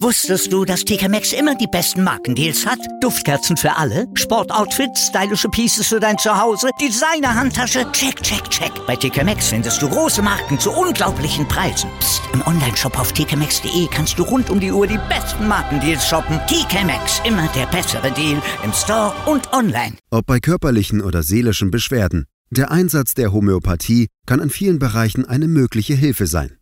Wusstest 0.00 0.52
du, 0.52 0.64
dass 0.64 0.84
TK 0.84 1.08
Maxx 1.08 1.32
immer 1.32 1.54
die 1.54 1.66
besten 1.66 2.04
Markendeals 2.04 2.66
hat? 2.66 2.78
Duftkerzen 3.00 3.56
für 3.56 3.74
alle, 3.76 4.06
Sportoutfits, 4.14 5.08
stylische 5.08 5.48
Pieces 5.48 5.88
für 5.88 5.98
dein 5.98 6.18
Zuhause, 6.18 6.68
Designer-Handtasche, 6.80 7.90
check, 7.92 8.22
check, 8.22 8.48
check. 8.50 8.70
Bei 8.86 8.94
TK 8.94 9.24
Maxx 9.24 9.48
findest 9.48 9.80
du 9.80 9.88
große 9.88 10.22
Marken 10.22 10.60
zu 10.60 10.70
unglaublichen 10.70 11.48
Preisen. 11.48 11.90
Psst. 11.98 12.22
im 12.34 12.46
Onlineshop 12.46 12.98
auf 12.98 13.12
tkmaxx.de 13.12 13.88
kannst 13.90 14.18
du 14.18 14.22
rund 14.22 14.50
um 14.50 14.60
die 14.60 14.70
Uhr 14.70 14.86
die 14.86 15.00
besten 15.08 15.48
Markendeals 15.48 16.06
shoppen. 16.06 16.38
TK 16.46 16.84
Maxx, 16.84 17.20
immer 17.24 17.48
der 17.56 17.66
bessere 17.66 18.12
Deal 18.12 18.40
im 18.62 18.72
Store 18.72 19.12
und 19.26 19.52
online. 19.52 19.96
Ob 20.10 20.26
bei 20.26 20.38
körperlichen 20.38 21.00
oder 21.00 21.22
seelischen 21.22 21.70
Beschwerden, 21.70 22.26
der 22.50 22.70
Einsatz 22.70 23.14
der 23.14 23.32
Homöopathie 23.32 24.08
kann 24.26 24.40
in 24.40 24.50
vielen 24.50 24.78
Bereichen 24.78 25.24
eine 25.24 25.48
mögliche 25.48 25.94
Hilfe 25.94 26.26
sein. 26.26 26.58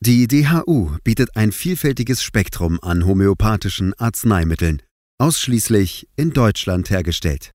Die 0.00 0.28
DHU 0.28 0.90
bietet 1.04 1.36
ein 1.36 1.52
vielfältiges 1.52 2.22
Spektrum 2.22 2.78
an 2.82 3.06
homöopathischen 3.06 3.94
Arzneimitteln, 3.94 4.82
ausschließlich 5.18 6.08
in 6.16 6.32
Deutschland 6.32 6.90
hergestellt. 6.90 7.52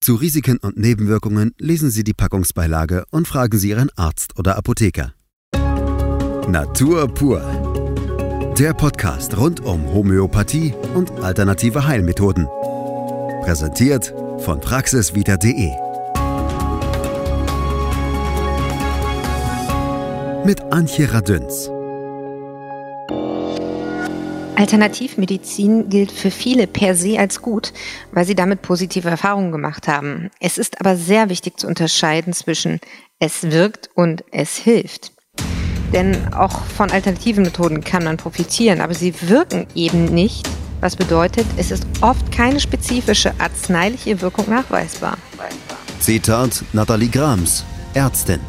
Zu 0.00 0.14
Risiken 0.14 0.58
und 0.58 0.78
Nebenwirkungen 0.78 1.52
lesen 1.58 1.90
Sie 1.90 2.04
die 2.04 2.14
Packungsbeilage 2.14 3.04
und 3.10 3.28
fragen 3.28 3.58
Sie 3.58 3.70
Ihren 3.70 3.90
Arzt 3.96 4.38
oder 4.38 4.56
Apotheker. 4.56 5.12
Natur 6.48 7.12
pur. 7.12 7.42
Der 8.58 8.72
Podcast 8.72 9.36
rund 9.36 9.60
um 9.60 9.84
Homöopathie 9.92 10.72
und 10.94 11.10
alternative 11.20 11.86
Heilmethoden. 11.86 12.46
Präsentiert 13.42 14.14
von 14.38 14.60
praxisvita.de. 14.60 15.87
mit 20.44 20.60
Antje 20.72 21.12
Radüns. 21.12 21.70
Alternativmedizin 24.56 25.88
gilt 25.88 26.10
für 26.10 26.30
viele 26.30 26.66
per 26.66 26.94
se 26.94 27.18
als 27.18 27.42
gut, 27.42 27.72
weil 28.12 28.24
sie 28.24 28.34
damit 28.34 28.62
positive 28.62 29.08
Erfahrungen 29.08 29.52
gemacht 29.52 29.86
haben. 29.86 30.30
Es 30.40 30.58
ist 30.58 30.80
aber 30.80 30.96
sehr 30.96 31.28
wichtig 31.28 31.58
zu 31.60 31.66
unterscheiden 31.66 32.32
zwischen 32.32 32.80
es 33.20 33.50
wirkt 33.50 33.90
und 33.94 34.24
es 34.32 34.56
hilft. 34.56 35.12
Denn 35.92 36.34
auch 36.34 36.64
von 36.64 36.90
alternativen 36.90 37.44
Methoden 37.44 37.82
kann 37.82 38.04
man 38.04 38.16
profitieren, 38.16 38.80
aber 38.80 38.94
sie 38.94 39.14
wirken 39.22 39.66
eben 39.74 40.06
nicht, 40.06 40.48
was 40.80 40.96
bedeutet, 40.96 41.46
es 41.56 41.70
ist 41.70 41.86
oft 42.00 42.30
keine 42.30 42.60
spezifische 42.60 43.32
arzneiliche 43.38 44.20
Wirkung 44.20 44.48
nachweisbar. 44.48 45.16
Zitat 46.00 46.64
Nathalie 46.72 47.08
Grams, 47.08 47.64
Ärztin. 47.94 48.40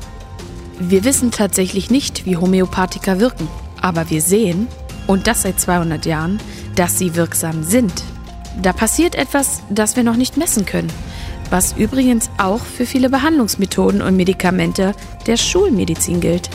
Wir 0.80 1.04
wissen 1.04 1.32
tatsächlich 1.32 1.92
nicht, 1.92 2.26
wie 2.26 2.38
Homöopathika 2.38 3.20
wirken, 3.20 3.50
aber 3.82 4.10
wir 4.10 4.22
sehen, 4.22 4.68
und 5.08 5.28
das 5.28 5.42
seit 5.42 5.60
200 5.60 6.06
Jahren, 6.06 6.40
dass 6.76 6.98
sie 6.98 7.16
wirksam 7.16 7.64
sind. 7.64 7.92
Da 8.62 8.72
passiert 8.72 9.16
etwas, 9.16 9.62
das 9.70 9.98
wir 9.98 10.04
noch 10.04 10.16
nicht 10.16 10.38
messen 10.38 10.66
können, 10.66 10.92
was 11.50 11.74
übrigens 11.74 12.30
auch 12.38 12.62
für 12.62 12.86
viele 12.86 13.10
Behandlungsmethoden 13.10 14.02
und 14.02 14.16
Medikamente 14.16 14.94
der 15.28 15.36
Schulmedizin 15.36 16.22
gilt. 16.22 16.50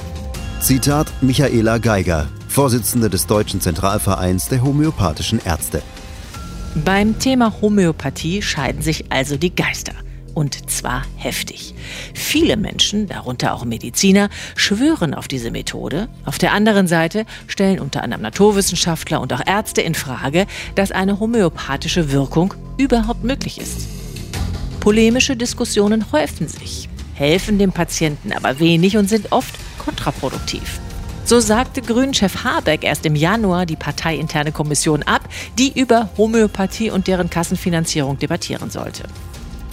Zitat 0.61 1.08
Michaela 1.20 1.77
Geiger, 1.77 2.27
Vorsitzende 2.48 3.11
des 3.11 3.27
Deutschen 3.27 3.61
Zentralvereins 3.61 4.48
der 4.48 4.62
homöopathischen 4.62 5.41
Ärzte. 5.45 5.83
Beim 6.83 7.19
Thema 7.19 7.52
Homöopathie 7.61 8.41
scheiden 8.41 8.80
sich 8.80 9.12
also 9.12 9.36
die 9.36 9.55
Geister. 9.55 9.92
Und 10.34 10.68
zwar 10.68 11.04
heftig. 11.16 11.74
Viele 12.12 12.56
Menschen, 12.56 13.06
darunter 13.06 13.54
auch 13.54 13.64
Mediziner, 13.64 14.28
schwören 14.56 15.14
auf 15.14 15.28
diese 15.28 15.52
Methode. 15.52 16.08
Auf 16.24 16.38
der 16.38 16.52
anderen 16.52 16.88
Seite 16.88 17.24
stellen 17.46 17.78
unter 17.78 18.02
anderem 18.02 18.22
Naturwissenschaftler 18.22 19.20
und 19.20 19.32
auch 19.32 19.46
Ärzte 19.46 19.80
in 19.80 19.94
Frage, 19.94 20.46
dass 20.74 20.90
eine 20.90 21.20
homöopathische 21.20 22.10
Wirkung 22.10 22.55
überhaupt 22.77 23.22
möglich 23.22 23.60
ist. 23.60 23.86
Polemische 24.80 25.36
Diskussionen 25.36 26.11
häufen 26.12 26.48
sich, 26.48 26.89
helfen 27.14 27.58
dem 27.58 27.72
Patienten 27.72 28.33
aber 28.33 28.58
wenig 28.58 28.96
und 28.96 29.08
sind 29.08 29.30
oft 29.30 29.55
kontraproduktiv. 29.78 30.80
So 31.24 31.40
sagte 31.40 31.80
Grünchef 31.80 32.45
Habeck 32.45 32.84
erst 32.84 33.06
im 33.06 33.16
Januar 33.16 33.64
die 33.64 33.77
parteiinterne 33.77 34.52
Kommission 34.52 35.02
ab, 35.05 35.22
die 35.58 35.78
über 35.78 36.11
Homöopathie 36.18 36.90
und 36.90 37.06
deren 37.06 37.30
Kassenfinanzierung 37.30 38.18
debattieren 38.18 38.70
sollte. 38.70 39.05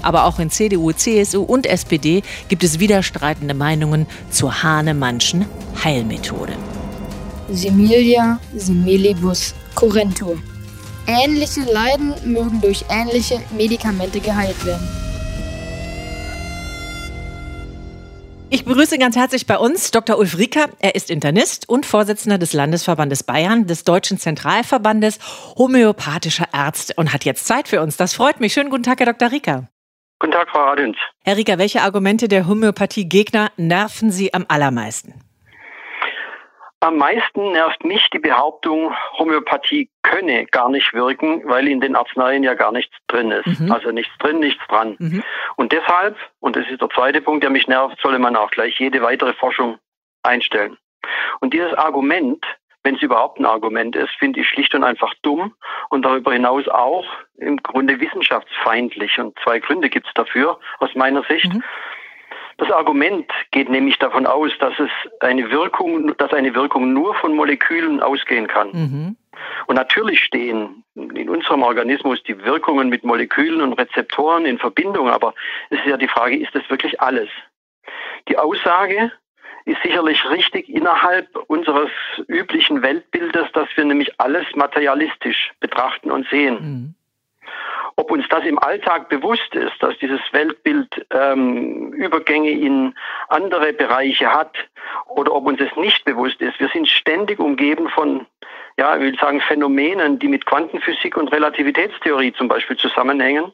Aber 0.01 0.25
auch 0.25 0.39
in 0.39 0.49
CDU, 0.49 0.91
CSU 0.91 1.43
und 1.43 1.65
SPD 1.65 2.23
gibt 2.47 2.63
es 2.63 2.79
widerstreitende 2.79 3.53
Meinungen 3.53 4.07
zur 4.29 4.63
Hahnemannschen 4.63 5.45
Heilmethode. 5.83 6.53
Similia 7.49 8.39
similibus 8.55 9.53
currentur. 9.75 10.37
Ähnliche 11.07 11.61
Leiden 11.61 12.13
mögen 12.25 12.61
durch 12.61 12.85
ähnliche 12.89 13.41
Medikamente 13.57 14.19
geheilt 14.19 14.65
werden. 14.65 14.87
Ich 18.53 18.65
begrüße 18.65 18.97
ganz 18.97 19.15
herzlich 19.15 19.47
bei 19.47 19.57
uns 19.57 19.91
Dr. 19.91 20.17
Ulf 20.17 20.37
Rieker. 20.37 20.67
Er 20.79 20.95
ist 20.95 21.09
Internist 21.09 21.69
und 21.69 21.85
Vorsitzender 21.85 22.37
des 22.37 22.51
Landesverbandes 22.51 23.23
Bayern, 23.23 23.65
des 23.65 23.85
Deutschen 23.85 24.17
Zentralverbandes 24.17 25.19
homöopathischer 25.57 26.49
Ärzte 26.51 26.93
und 26.97 27.13
hat 27.13 27.23
jetzt 27.23 27.47
Zeit 27.47 27.69
für 27.69 27.81
uns. 27.81 27.95
Das 27.95 28.13
freut 28.13 28.41
mich. 28.41 28.51
Schönen 28.51 28.69
guten 28.69 28.83
Tag, 28.83 28.99
Herr 28.99 29.05
Dr. 29.05 29.31
Rieker. 29.31 29.69
Guten 30.21 30.33
Tag, 30.33 30.51
Frau 30.51 30.65
Radins. 30.65 30.97
Herr 31.25 31.35
Rieker, 31.35 31.57
welche 31.57 31.81
Argumente 31.81 32.27
der 32.27 32.47
Homöopathie-Gegner 32.47 33.49
nerven 33.57 34.11
Sie 34.11 34.35
am 34.35 34.45
allermeisten? 34.49 35.15
Am 36.79 36.97
meisten 36.97 37.53
nervt 37.53 37.83
mich 37.83 38.07
die 38.13 38.19
Behauptung, 38.19 38.93
Homöopathie 39.17 39.89
könne 40.03 40.45
gar 40.45 40.69
nicht 40.69 40.93
wirken, 40.93 41.41
weil 41.45 41.67
in 41.67 41.81
den 41.81 41.95
Arzneien 41.95 42.43
ja 42.43 42.53
gar 42.53 42.71
nichts 42.71 42.95
drin 43.07 43.31
ist. 43.31 43.61
Mhm. 43.61 43.71
Also 43.71 43.89
nichts 43.89 44.15
drin, 44.19 44.37
nichts 44.37 44.61
dran. 44.67 44.95
Mhm. 44.99 45.23
Und 45.55 45.71
deshalb, 45.71 46.15
und 46.39 46.55
das 46.55 46.69
ist 46.69 46.81
der 46.81 46.89
zweite 46.91 47.19
Punkt, 47.21 47.41
der 47.41 47.49
mich 47.49 47.67
nervt, 47.67 47.97
solle 47.99 48.19
man 48.19 48.35
auch 48.35 48.51
gleich 48.51 48.79
jede 48.79 49.01
weitere 49.01 49.33
Forschung 49.33 49.79
einstellen. 50.21 50.77
Und 51.39 51.55
dieses 51.55 51.73
Argument 51.73 52.45
wenn 52.83 52.95
es 52.95 53.01
überhaupt 53.01 53.39
ein 53.39 53.45
Argument 53.45 53.95
ist, 53.95 54.11
finde 54.17 54.41
ich 54.41 54.47
schlicht 54.47 54.73
und 54.73 54.83
einfach 54.83 55.13
dumm 55.21 55.53
und 55.89 56.03
darüber 56.03 56.33
hinaus 56.33 56.67
auch 56.67 57.05
im 57.37 57.57
Grunde 57.57 57.99
wissenschaftsfeindlich. 57.99 59.19
Und 59.19 59.37
zwei 59.43 59.59
Gründe 59.59 59.89
gibt 59.89 60.07
es 60.07 60.13
dafür 60.13 60.59
aus 60.79 60.95
meiner 60.95 61.23
Sicht. 61.23 61.53
Mhm. 61.53 61.63
Das 62.57 62.71
Argument 62.71 63.31
geht 63.51 63.69
nämlich 63.69 63.97
davon 63.97 64.27
aus, 64.27 64.51
dass 64.59 64.77
es 64.77 64.91
eine 65.19 65.49
Wirkung, 65.49 66.15
dass 66.17 66.31
eine 66.31 66.53
Wirkung 66.53 66.93
nur 66.93 67.15
von 67.15 67.35
Molekülen 67.35 68.01
ausgehen 68.01 68.47
kann. 68.47 68.69
Mhm. 68.71 69.17
Und 69.67 69.75
natürlich 69.75 70.21
stehen 70.21 70.83
in 70.95 71.29
unserem 71.29 71.63
Organismus 71.63 72.21
die 72.23 72.43
Wirkungen 72.43 72.89
mit 72.89 73.03
Molekülen 73.03 73.61
und 73.61 73.73
Rezeptoren 73.73 74.45
in 74.45 74.59
Verbindung, 74.59 75.09
aber 75.09 75.33
es 75.69 75.79
ist 75.79 75.87
ja 75.87 75.97
die 75.97 76.07
Frage, 76.07 76.37
ist 76.37 76.53
das 76.53 76.69
wirklich 76.69 77.01
alles? 77.01 77.29
Die 78.27 78.37
Aussage, 78.37 79.11
ist 79.65 79.81
sicherlich 79.83 80.23
richtig 80.29 80.69
innerhalb 80.69 81.27
unseres 81.47 81.91
üblichen 82.27 82.81
Weltbildes, 82.81 83.51
dass 83.53 83.67
wir 83.75 83.85
nämlich 83.85 84.19
alles 84.19 84.45
materialistisch 84.55 85.51
betrachten 85.59 86.11
und 86.11 86.27
sehen. 86.29 86.53
Mhm. 86.53 86.95
Ob 87.97 88.09
uns 88.09 88.25
das 88.29 88.45
im 88.45 88.57
Alltag 88.57 89.09
bewusst 89.09 89.53
ist, 89.53 89.73
dass 89.79 89.97
dieses 89.99 90.21
Weltbild 90.31 91.05
ähm, 91.11 91.91
Übergänge 91.93 92.49
in 92.49 92.95
andere 93.27 93.73
Bereiche 93.73 94.33
hat, 94.33 94.55
oder 95.07 95.33
ob 95.33 95.45
uns 95.45 95.59
es 95.59 95.75
nicht 95.75 96.05
bewusst 96.05 96.41
ist. 96.41 96.59
Wir 96.59 96.69
sind 96.69 96.87
ständig 96.87 97.39
umgeben 97.39 97.89
von, 97.89 98.25
ja, 98.77 98.95
ich 98.95 99.01
will 99.01 99.19
sagen, 99.19 99.41
Phänomenen, 99.41 100.19
die 100.19 100.27
mit 100.27 100.45
Quantenphysik 100.45 101.17
und 101.17 101.31
Relativitätstheorie 101.31 102.33
zum 102.33 102.47
Beispiel 102.47 102.77
zusammenhängen. 102.77 103.51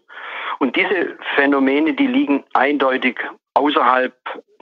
Und 0.59 0.75
diese 0.75 1.18
Phänomene, 1.35 1.94
die 1.94 2.07
liegen 2.07 2.44
eindeutig 2.53 3.19
außerhalb 3.53 4.13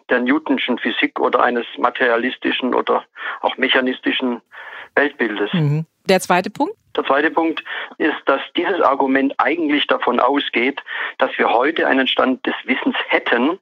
der 0.10 0.20
Newtonschen 0.20 0.78
Physik 0.78 1.20
oder 1.20 1.42
eines 1.42 1.66
materialistischen 1.78 2.74
oder 2.74 3.04
auch 3.42 3.58
mechanistischen 3.58 4.42
Weltbildes. 4.96 5.52
Mhm. 5.54 5.86
Der 6.06 6.20
zweite 6.20 6.50
Punkt? 6.50 6.76
Der 6.96 7.04
zweite 7.04 7.32
Punkt 7.32 7.64
ist, 7.98 8.16
dass 8.26 8.42
dieses 8.56 8.82
Argument 8.82 9.34
eigentlich 9.38 9.86
davon 9.88 10.20
ausgeht, 10.20 10.82
dass 11.18 11.38
wir 11.38 11.50
heute 11.50 11.88
einen 11.88 12.08
Stand 12.08 12.46
des 12.46 12.56
Wissens 12.64 12.96
hätten, 13.08 13.60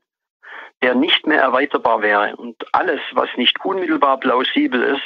der 0.83 0.93
nicht 0.95 1.25
mehr 1.25 1.41
erweiterbar 1.41 2.01
wäre. 2.01 2.35
Und 2.35 2.57
alles, 2.73 2.99
was 3.13 3.29
nicht 3.37 3.63
unmittelbar 3.63 4.19
plausibel 4.19 4.83
ist, 4.83 5.01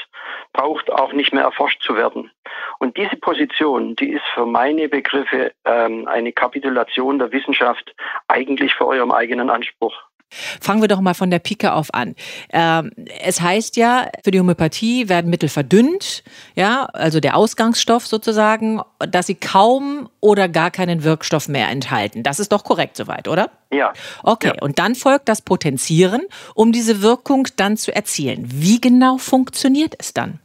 braucht 0.52 0.92
auch 0.92 1.14
nicht 1.14 1.34
mehr 1.34 1.44
erforscht 1.44 1.82
zu 1.84 1.96
werden. 1.96 2.32
Und 2.80 2.98
diese 2.98 3.16
Position, 3.16 3.96
die 3.96 4.10
ist 4.10 4.26
für 4.34 4.46
meine 4.46 4.90
Begriffe 4.90 5.54
ähm, 5.66 6.08
eine 6.08 6.34
Kapitulation 6.34 7.20
der 7.20 7.32
Wissenschaft 7.32 7.96
eigentlich 8.28 8.74
vor 8.74 8.88
eurem 8.88 9.12
eigenen 9.12 9.50
Anspruch. 9.50 9.94
Fangen 10.30 10.82
wir 10.82 10.88
doch 10.88 11.00
mal 11.00 11.14
von 11.14 11.32
der 11.32 11.40
Pike 11.40 11.74
auf 11.74 11.94
an. 11.94 12.16
Ähm, 12.52 12.92
es 13.24 13.40
heißt 13.42 13.78
ja, 13.78 14.10
für 14.24 14.32
die 14.32 14.40
Homöopathie 14.40 15.10
werden 15.10 15.30
Mittel 15.30 15.50
verdünnt, 15.50 16.24
ja, 16.56 16.86
also 16.94 17.20
der 17.20 17.38
Ausgangsstoff 17.38 18.06
sozusagen, 18.06 18.82
dass 19.00 19.28
sie 19.28 19.36
kaum 19.36 20.10
oder 20.20 20.50
gar 20.50 20.72
keinen 20.72 21.04
Wirkstoff 21.04 21.48
mehr 21.48 21.70
enthalten. 21.70 22.24
Das 22.24 22.40
ist 22.40 22.52
doch 22.52 22.64
korrekt 22.64 22.98
soweit, 22.98 23.28
oder? 23.28 23.52
Ja. 23.72 23.94
Okay, 24.24 24.54
ja. 24.56 24.62
und 24.62 24.80
dann 24.80 24.96
folgt 24.96 25.30
das 25.30 25.42
Potenzieren, 25.42 26.22
um 26.56 26.72
diese 26.72 27.02
Wirkung 27.02 27.48
dann 27.56 27.78
zu 27.78 27.96
erzielen. 27.96 28.44
Wie 28.48 28.82
genau 28.82 29.18
funktioniert 29.18 29.96
es 29.98 30.14
dann? 30.14 30.40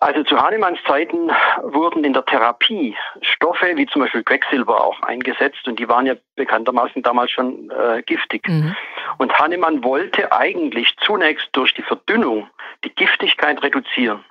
Also 0.00 0.22
zu 0.24 0.40
Hahnemanns 0.40 0.78
Zeiten 0.86 1.30
wurden 1.62 2.04
in 2.04 2.12
der 2.12 2.24
Therapie 2.24 2.96
Stoffe 3.22 3.76
wie 3.76 3.86
zum 3.86 4.02
Beispiel 4.02 4.22
Quecksilber 4.22 4.84
auch 4.84 5.00
eingesetzt 5.02 5.66
und 5.66 5.78
die 5.78 5.88
waren 5.88 6.06
ja 6.06 6.14
bekanntermaßen 6.34 7.02
damals 7.02 7.30
schon 7.30 7.70
äh, 7.70 8.02
giftig. 8.02 8.46
Mhm. 8.46 8.76
Und 9.18 9.38
Hahnemann 9.38 9.82
wollte 9.82 10.32
eigentlich 10.32 10.94
zunächst 11.00 11.48
durch 11.52 11.72
die 11.74 11.82
Verdünnung 11.82 12.48
die 12.84 12.94
Giftigkeit 12.94 13.62
reduzieren. 13.62 14.24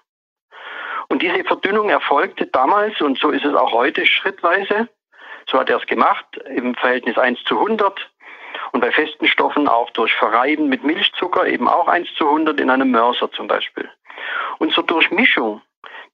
Und 1.07 1.21
diese 1.21 1.43
Verdünnung 1.43 1.89
erfolgte 1.89 2.47
damals, 2.47 2.99
und 3.01 3.17
so 3.19 3.29
ist 3.29 3.45
es 3.45 3.55
auch 3.55 3.71
heute 3.71 4.05
schrittweise, 4.05 4.87
so 5.47 5.59
hat 5.59 5.69
er 5.69 5.77
es 5.77 5.85
gemacht, 5.85 6.25
im 6.47 6.75
Verhältnis 6.75 7.17
1 7.17 7.43
zu 7.43 7.55
100 7.55 8.09
und 8.71 8.81
bei 8.81 8.91
festen 8.91 9.27
Stoffen 9.27 9.67
auch 9.67 9.89
durch 9.91 10.13
Verreiben 10.13 10.69
mit 10.69 10.83
Milchzucker, 10.83 11.45
eben 11.47 11.67
auch 11.67 11.87
1 11.87 12.13
zu 12.15 12.25
100 12.27 12.59
in 12.59 12.69
einem 12.69 12.91
Mörser 12.91 13.31
zum 13.31 13.47
Beispiel. 13.47 13.89
Und 14.59 14.73
zur 14.73 14.83
Durchmischung 14.83 15.61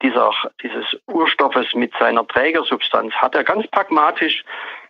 dieser, 0.02 0.32
dieses 0.64 0.86
Urstoffes 1.08 1.74
mit 1.76 1.94
seiner 2.00 2.28
Trägersubstanz 2.28 3.14
hat 3.14 3.36
er 3.36 3.44
ganz 3.44 3.68
pragmatisch 3.68 4.44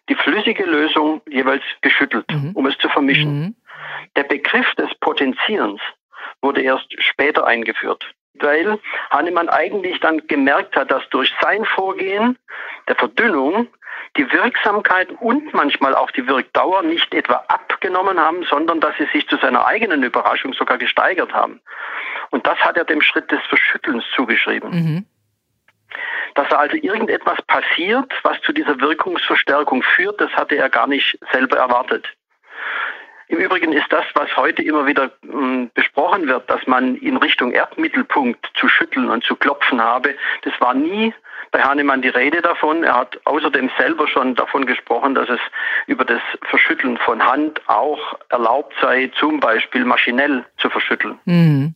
die 0.09 0.15
flüssige 0.15 0.63
Lösung 0.63 1.21
jeweils 1.27 1.63
geschüttelt, 1.81 2.25
mhm. 2.31 2.51
um 2.53 2.65
es 2.65 2.77
zu 2.77 2.89
vermischen. 2.89 3.39
Mhm. 3.39 3.55
Der 4.15 4.23
Begriff 4.23 4.73
des 4.75 4.93
Potenzierens 4.95 5.81
wurde 6.41 6.61
erst 6.61 6.87
später 7.01 7.45
eingeführt, 7.45 8.03
weil 8.35 8.79
Hahnemann 9.09 9.49
eigentlich 9.49 9.99
dann 9.99 10.25
gemerkt 10.27 10.75
hat, 10.75 10.91
dass 10.91 11.07
durch 11.09 11.31
sein 11.41 11.65
Vorgehen 11.65 12.37
der 12.87 12.95
Verdünnung 12.95 13.67
die 14.17 14.29
Wirksamkeit 14.31 15.09
und 15.19 15.53
manchmal 15.53 15.95
auch 15.95 16.11
die 16.11 16.27
Wirkdauer 16.27 16.83
nicht 16.83 17.13
etwa 17.13 17.43
abgenommen 17.47 18.19
haben, 18.19 18.43
sondern 18.43 18.79
dass 18.79 18.95
sie 18.97 19.07
sich 19.13 19.27
zu 19.27 19.37
seiner 19.37 19.65
eigenen 19.65 20.03
Überraschung 20.03 20.53
sogar 20.53 20.77
gesteigert 20.77 21.33
haben. 21.33 21.61
Und 22.31 22.47
das 22.47 22.57
hat 22.59 22.77
er 22.77 22.85
dem 22.85 23.01
Schritt 23.01 23.31
des 23.31 23.41
Verschüttelns 23.47 24.03
zugeschrieben. 24.15 24.71
Mhm. 24.71 25.05
Dass 26.35 26.47
da 26.49 26.57
also 26.57 26.77
irgendetwas 26.77 27.41
passiert, 27.43 28.11
was 28.23 28.41
zu 28.41 28.53
dieser 28.53 28.79
Wirkungsverstärkung 28.79 29.83
führt, 29.83 30.19
das 30.21 30.31
hatte 30.31 30.55
er 30.55 30.69
gar 30.69 30.87
nicht 30.87 31.19
selber 31.31 31.57
erwartet. 31.57 32.07
Im 33.27 33.39
Übrigen 33.39 33.71
ist 33.71 33.91
das, 33.91 34.05
was 34.13 34.35
heute 34.35 34.61
immer 34.61 34.85
wieder 34.85 35.05
äh, 35.23 35.67
besprochen 35.73 36.27
wird, 36.27 36.49
dass 36.49 36.67
man 36.67 36.95
in 36.95 37.15
Richtung 37.15 37.51
Erdmittelpunkt 37.53 38.51
zu 38.55 38.67
schütteln 38.67 39.09
und 39.09 39.23
zu 39.23 39.35
klopfen 39.35 39.81
habe, 39.81 40.15
das 40.43 40.53
war 40.59 40.73
nie 40.73 41.13
bei 41.51 41.61
Hahnemann 41.61 42.01
die 42.01 42.09
Rede 42.09 42.41
davon. 42.41 42.83
Er 42.83 42.95
hat 42.95 43.19
außerdem 43.25 43.69
selber 43.77 44.07
schon 44.07 44.35
davon 44.35 44.65
gesprochen, 44.65 45.15
dass 45.15 45.29
es 45.29 45.39
über 45.85 46.05
das 46.05 46.21
Verschütteln 46.43 46.97
von 46.97 47.23
Hand 47.23 47.61
auch 47.67 48.17
erlaubt 48.29 48.73
sei, 48.81 49.11
zum 49.19 49.39
Beispiel 49.39 49.85
maschinell 49.85 50.45
zu 50.57 50.69
verschütteln. 50.69 51.19
Mhm. 51.25 51.75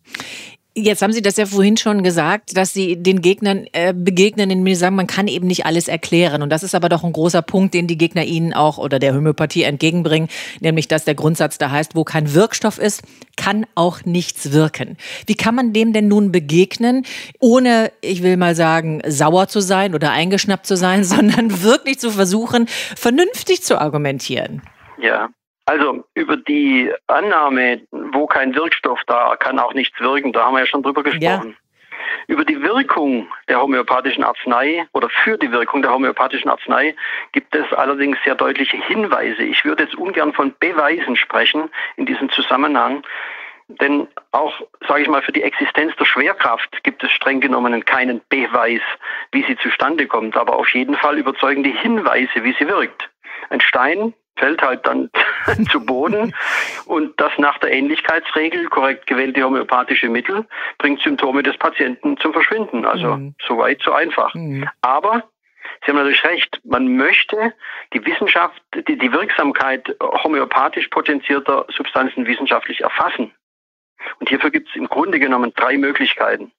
Jetzt 0.77 1.01
haben 1.01 1.13
Sie 1.13 1.21
das 1.21 1.37
ja 1.37 1.45
vorhin 1.45 1.77
schon 1.77 2.03
gesagt, 2.03 2.57
dass 2.57 2.73
Sie 2.73 3.01
den 3.01 3.21
Gegnern 3.21 3.65
äh, 3.71 3.93
begegnen, 3.93 4.51
in 4.51 4.61
mir 4.61 4.75
sagen, 4.75 4.97
man 4.97 5.07
kann 5.07 5.29
eben 5.29 5.47
nicht 5.47 5.65
alles 5.65 5.87
erklären. 5.87 6.41
Und 6.41 6.49
das 6.49 6.63
ist 6.63 6.75
aber 6.75 6.89
doch 6.89 7.05
ein 7.05 7.13
großer 7.13 7.41
Punkt, 7.41 7.73
den 7.73 7.87
die 7.87 7.97
Gegner 7.97 8.25
Ihnen 8.25 8.53
auch 8.53 8.77
oder 8.77 8.99
der 8.99 9.15
Homöopathie 9.15 9.63
entgegenbringen, 9.63 10.27
nämlich 10.59 10.89
dass 10.89 11.05
der 11.05 11.15
Grundsatz 11.15 11.57
da 11.57 11.71
heißt, 11.71 11.95
wo 11.95 12.03
kein 12.03 12.33
Wirkstoff 12.33 12.77
ist, 12.77 13.03
kann 13.37 13.65
auch 13.75 14.03
nichts 14.03 14.51
wirken. 14.51 14.97
Wie 15.27 15.35
kann 15.35 15.55
man 15.55 15.71
dem 15.71 15.93
denn 15.93 16.09
nun 16.09 16.33
begegnen, 16.33 17.05
ohne, 17.39 17.93
ich 18.01 18.21
will 18.21 18.35
mal 18.35 18.53
sagen, 18.53 19.01
sauer 19.07 19.47
zu 19.47 19.61
sein 19.61 19.95
oder 19.95 20.11
eingeschnappt 20.11 20.65
zu 20.65 20.75
sein, 20.75 21.03
sondern 21.05 21.63
wirklich 21.63 21.99
zu 21.99 22.11
versuchen, 22.11 22.67
vernünftig 22.67 23.63
zu 23.63 23.79
argumentieren? 23.79 24.61
Ja, 24.97 25.29
also 25.65 26.03
über 26.13 26.37
die 26.37 26.91
Annahme, 27.07 27.81
kein 28.35 28.53
Wirkstoff 28.53 28.99
da, 29.07 29.37
kann 29.37 29.59
auch 29.59 29.73
nichts 29.73 29.97
wirken, 30.01 30.33
da 30.33 30.43
haben 30.43 30.55
wir 30.55 30.59
ja 30.59 30.65
schon 30.65 30.83
drüber 30.83 31.03
gesprochen. 31.03 31.55
Ja. 31.57 32.25
Über 32.27 32.43
die 32.43 32.61
Wirkung 32.61 33.29
der 33.47 33.61
homöopathischen 33.61 34.25
Arznei 34.25 34.85
oder 34.91 35.09
für 35.09 35.37
die 35.37 35.51
Wirkung 35.51 35.81
der 35.81 35.93
homöopathischen 35.93 36.49
Arznei 36.49 36.95
gibt 37.31 37.55
es 37.55 37.71
allerdings 37.71 38.17
sehr 38.25 38.35
deutliche 38.35 38.77
Hinweise. 38.77 39.41
Ich 39.43 39.63
würde 39.63 39.83
jetzt 39.83 39.95
ungern 39.95 40.33
von 40.33 40.53
Beweisen 40.59 41.15
sprechen 41.15 41.69
in 41.95 42.05
diesem 42.05 42.29
Zusammenhang. 42.29 43.03
Denn 43.67 44.07
auch, 44.31 44.53
sage 44.87 45.03
ich 45.03 45.07
mal, 45.07 45.21
für 45.21 45.31
die 45.31 45.41
Existenz 45.41 45.95
der 45.95 46.05
Schwerkraft 46.05 46.83
gibt 46.83 47.03
es 47.03 47.11
streng 47.11 47.39
genommen 47.39 47.85
keinen 47.85 48.21
Beweis, 48.29 48.81
wie 49.31 49.43
sie 49.43 49.57
zustande 49.57 50.07
kommt, 50.07 50.35
aber 50.35 50.57
auf 50.57 50.69
jeden 50.73 50.95
Fall 50.95 51.17
überzeugende 51.17 51.69
Hinweise, 51.69 52.43
wie 52.43 52.55
sie 52.59 52.67
wirkt. 52.67 53.09
Ein 53.49 53.61
Stein 53.61 54.13
fällt 54.37 54.61
halt 54.61 54.85
dann 54.85 55.09
zu 55.71 55.85
Boden 55.85 56.35
und 56.85 57.19
das 57.19 57.31
nach 57.37 57.57
der 57.59 57.71
Ähnlichkeitsregel, 57.71 58.67
korrekt 58.67 59.07
gewählte 59.07 59.43
homöopathische 59.43 60.09
Mittel, 60.09 60.45
bringt 60.77 61.01
Symptome 61.01 61.43
des 61.43 61.57
Patienten 61.57 62.17
zum 62.17 62.33
Verschwinden. 62.33 62.85
Also 62.85 63.15
mhm. 63.15 63.35
so 63.47 63.57
weit, 63.57 63.81
so 63.83 63.93
einfach. 63.93 64.33
Mhm. 64.33 64.67
Aber 64.81 65.23
Sie 65.83 65.91
haben 65.91 65.97
natürlich 65.97 66.23
recht, 66.23 66.61
man 66.63 66.95
möchte 66.95 67.53
die 67.93 68.05
Wissenschaft, 68.05 68.61
die, 68.87 68.97
die 68.97 69.11
Wirksamkeit 69.11 69.95
homöopathisch 69.99 70.87
potenzierter 70.87 71.65
Substanzen 71.75 72.25
wissenschaftlich 72.25 72.81
erfassen. 72.81 73.31
Und 74.19 74.29
hierfür 74.29 74.51
gibt 74.51 74.69
es 74.69 74.75
im 74.75 74.87
Grunde 74.87 75.19
genommen 75.19 75.53
drei 75.55 75.77
Möglichkeiten. 75.77 76.51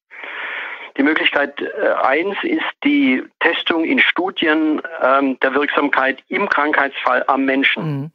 Die 0.96 1.02
Möglichkeit 1.02 1.60
äh, 1.60 1.93
eins 2.02 2.37
ist 2.43 2.64
die 2.84 3.22
Testung 3.40 3.84
in 3.84 3.98
Studien 3.98 4.81
ähm, 5.02 5.38
der 5.40 5.54
Wirksamkeit 5.54 6.22
im 6.28 6.48
Krankheitsfall 6.48 7.25
am 7.26 7.44
Menschen. 7.44 8.00
Mhm. 8.00 8.10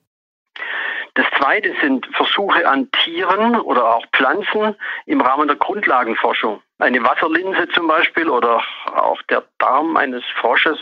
Das 1.16 1.26
zweite 1.38 1.76
sind 1.82 2.08
Versuche 2.16 2.68
an 2.68 2.90
Tieren 2.92 3.60
oder 3.60 3.96
auch 3.96 4.06
Pflanzen 4.14 4.76
im 5.06 5.20
Rahmen 5.20 5.48
der 5.48 5.58
Grundlagenforschung. 5.58 6.62
Eine 6.80 7.04
Wasserlinse 7.04 7.68
zum 7.70 7.88
Beispiel 7.88 8.30
oder 8.30 8.64
auch 8.86 9.22
der 9.24 9.44
Darm 9.58 9.98
eines 9.98 10.24
Frosches 10.40 10.80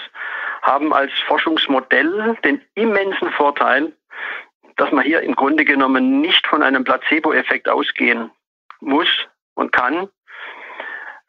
haben 0.62 0.94
als 0.94 1.12
Forschungsmodell 1.28 2.38
den 2.44 2.62
immensen 2.76 3.32
Vorteil, 3.32 3.92
dass 4.78 4.92
man 4.92 5.04
hier 5.04 5.22
im 5.22 5.36
Grunde 5.36 5.66
genommen 5.66 6.22
nicht 6.22 6.46
von 6.46 6.62
einem 6.62 6.84
Placebo-Effekt 6.84 7.68
ausgehen 7.68 8.30
muss 8.82 9.10
und 9.56 9.72
kann, 9.72 10.10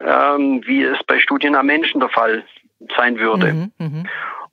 ähm, 0.05 0.61
wie 0.65 0.83
es 0.83 1.01
bei 1.03 1.19
Studien 1.19 1.55
am 1.55 1.65
Menschen 1.65 1.99
der 1.99 2.09
Fall 2.09 2.43
sein 2.95 3.19
würde. 3.19 3.53
Mhm, 3.53 3.71
mh. 3.77 4.03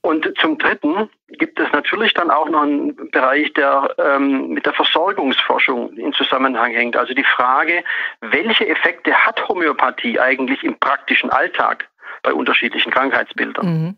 Und 0.01 0.33
zum 0.39 0.59
Dritten 0.59 1.11
gibt 1.29 1.59
es 1.59 1.71
natürlich 1.73 2.15
dann 2.15 2.31
auch 2.31 2.49
noch 2.49 2.63
einen 2.63 3.11
Bereich, 3.11 3.53
der 3.55 3.95
ähm, 3.99 4.51
mit 4.51 4.65
der 4.65 4.73
Versorgungsforschung 4.73 5.93
in 5.95 6.13
Zusammenhang 6.13 6.73
hängt. 6.73 6.97
Also 6.97 7.15
die 7.15 7.25
Frage, 7.25 7.83
welche 8.21 8.69
Effekte 8.69 9.13
hat 9.13 9.49
Homöopathie 9.49 10.21
eigentlich 10.21 10.63
im 10.63 10.79
praktischen 10.79 11.31
Alltag 11.31 11.89
bei 12.23 12.33
unterschiedlichen 12.33 12.93
Krankheitsbildern? 12.93 13.67
Mhm. 13.67 13.97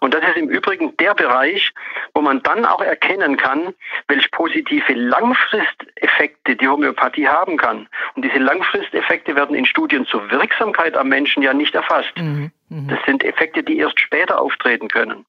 Und 0.00 0.14
das 0.14 0.22
ist 0.22 0.36
im 0.36 0.48
Übrigen 0.48 0.96
der 0.98 1.14
Bereich, 1.14 1.72
wo 2.14 2.20
man 2.20 2.42
dann 2.42 2.64
auch 2.64 2.80
erkennen 2.80 3.36
kann, 3.36 3.74
welche 4.08 4.28
positive 4.30 4.92
Langfristeffekte 4.92 6.56
die 6.56 6.68
Homöopathie 6.68 7.28
haben 7.28 7.56
kann. 7.56 7.88
Und 8.14 8.24
diese 8.24 8.38
Langfristeffekte 8.38 9.34
werden 9.34 9.56
in 9.56 9.66
Studien 9.66 10.06
zur 10.06 10.30
Wirksamkeit 10.30 10.96
am 10.96 11.08
Menschen 11.08 11.42
ja 11.42 11.52
nicht 11.52 11.74
erfasst. 11.74 12.16
Mhm. 12.16 12.52
Mhm. 12.68 12.88
Das 12.88 12.98
sind 13.06 13.24
Effekte, 13.24 13.62
die 13.62 13.78
erst 13.78 14.00
später 14.00 14.40
auftreten 14.40 14.88
können. 14.88 15.26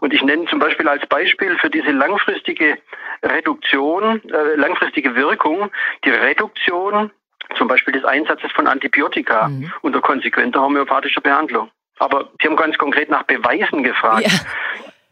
Und 0.00 0.14
ich 0.14 0.22
nenne 0.22 0.46
zum 0.46 0.58
Beispiel 0.58 0.88
als 0.88 1.06
Beispiel 1.06 1.56
für 1.58 1.70
diese 1.70 1.90
langfristige 1.90 2.78
Reduktion, 3.22 4.22
äh, 4.30 4.56
langfristige 4.56 5.14
Wirkung, 5.14 5.70
die 6.04 6.10
Reduktion 6.10 7.10
zum 7.56 7.68
Beispiel 7.68 7.92
des 7.92 8.04
Einsatzes 8.04 8.50
von 8.52 8.66
Antibiotika 8.66 9.48
mhm. 9.48 9.72
unter 9.82 10.00
konsequenter 10.00 10.62
homöopathischer 10.62 11.20
Behandlung. 11.20 11.70
Aber 11.98 12.30
Sie 12.40 12.48
haben 12.48 12.56
ganz 12.56 12.76
konkret 12.78 13.08
nach 13.08 13.22
Beweisen 13.24 13.82
gefragt. 13.82 14.26
Ja. 14.26 14.40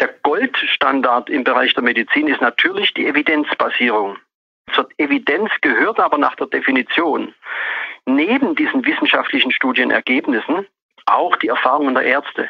Der 0.00 0.08
Goldstandard 0.22 1.30
im 1.30 1.44
Bereich 1.44 1.74
der 1.74 1.82
Medizin 1.82 2.26
ist 2.26 2.40
natürlich 2.40 2.92
die 2.94 3.06
Evidenzbasierung. 3.06 4.18
Zur 4.72 4.88
Evidenz 4.98 5.50
gehört 5.60 6.00
aber 6.00 6.18
nach 6.18 6.34
der 6.36 6.46
Definition 6.48 7.34
neben 8.06 8.56
diesen 8.56 8.84
wissenschaftlichen 8.84 9.52
Studienergebnissen 9.52 10.66
auch 11.06 11.36
die 11.36 11.48
Erfahrungen 11.48 11.94
der 11.94 12.04
Ärzte. 12.04 12.48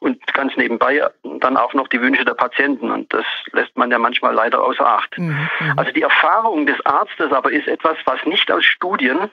Und 0.00 0.26
ganz 0.34 0.56
nebenbei 0.56 1.06
dann 1.22 1.56
auch 1.56 1.72
noch 1.72 1.88
die 1.88 2.00
Wünsche 2.00 2.24
der 2.24 2.34
Patienten. 2.34 2.90
Und 2.90 3.12
das 3.12 3.24
lässt 3.52 3.76
man 3.76 3.90
ja 3.90 3.98
manchmal 3.98 4.34
leider 4.34 4.62
außer 4.62 4.86
Acht. 4.86 5.16
Mhm. 5.18 5.48
mhm. 5.60 5.78
Also 5.78 5.92
die 5.92 6.02
Erfahrung 6.02 6.66
des 6.66 6.84
Arztes 6.84 7.32
aber 7.32 7.52
ist 7.52 7.68
etwas, 7.68 7.96
was 8.04 8.24
nicht 8.26 8.50
aus 8.50 8.64
Studien, 8.64 9.30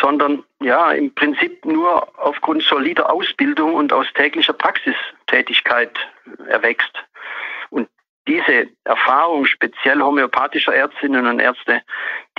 sondern 0.00 0.44
ja 0.60 0.92
im 0.92 1.14
Prinzip 1.14 1.64
nur 1.64 2.08
aufgrund 2.18 2.62
solider 2.62 3.12
Ausbildung 3.12 3.74
und 3.74 3.92
aus 3.92 4.06
täglicher 4.14 4.52
Praxistätigkeit 4.52 5.96
erwächst. 6.48 6.92
Und 7.70 7.88
diese 8.26 8.68
Erfahrung 8.84 9.44
speziell 9.44 10.00
homöopathischer 10.00 10.74
Ärztinnen 10.74 11.26
und 11.26 11.40
Ärzte, 11.40 11.82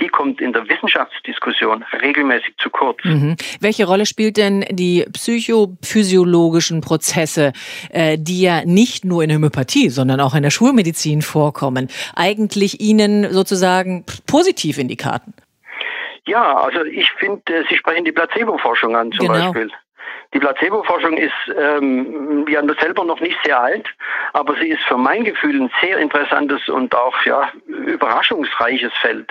die 0.00 0.08
kommt 0.08 0.40
in 0.40 0.52
der 0.52 0.68
Wissenschaftsdiskussion 0.68 1.84
regelmäßig 2.02 2.54
zu 2.58 2.70
kurz. 2.70 2.98
Mhm. 3.04 3.36
Welche 3.60 3.86
Rolle 3.86 4.04
spielt 4.04 4.36
denn 4.36 4.64
die 4.70 5.06
psychophysiologischen 5.12 6.80
Prozesse, 6.80 7.52
äh, 7.90 8.18
die 8.18 8.42
ja 8.42 8.64
nicht 8.64 9.04
nur 9.04 9.22
in 9.22 9.32
Homöopathie, 9.32 9.88
sondern 9.88 10.20
auch 10.20 10.34
in 10.34 10.42
der 10.42 10.50
Schulmedizin 10.50 11.22
vorkommen, 11.22 11.88
eigentlich 12.14 12.80
Ihnen 12.80 13.32
sozusagen 13.32 14.04
positiv 14.26 14.78
in 14.78 14.88
die 14.88 14.96
Karten? 14.96 15.34
Ja, 16.26 16.56
also 16.56 16.84
ich 16.84 17.10
finde, 17.12 17.54
äh, 17.54 17.64
Sie 17.68 17.76
sprechen 17.76 18.04
die 18.04 18.12
Placebo-Forschung 18.12 18.96
an 18.96 19.12
zum 19.12 19.26
genau. 19.28 19.52
Beispiel. 19.52 19.70
Die 20.34 20.40
Placebo-Forschung 20.40 21.16
ist 21.16 21.32
ähm, 21.56 22.46
ja 22.48 22.62
selber 22.80 23.04
noch 23.04 23.20
nicht 23.20 23.38
sehr 23.44 23.60
alt, 23.60 23.88
aber 24.32 24.54
sie 24.56 24.68
ist 24.68 24.82
für 24.82 24.96
mein 24.96 25.24
Gefühl 25.24 25.60
ein 25.60 25.70
sehr 25.80 25.98
interessantes 25.98 26.68
und 26.68 26.94
auch 26.94 27.24
ja, 27.24 27.50
überraschungsreiches 27.66 28.92
Feld. 29.00 29.30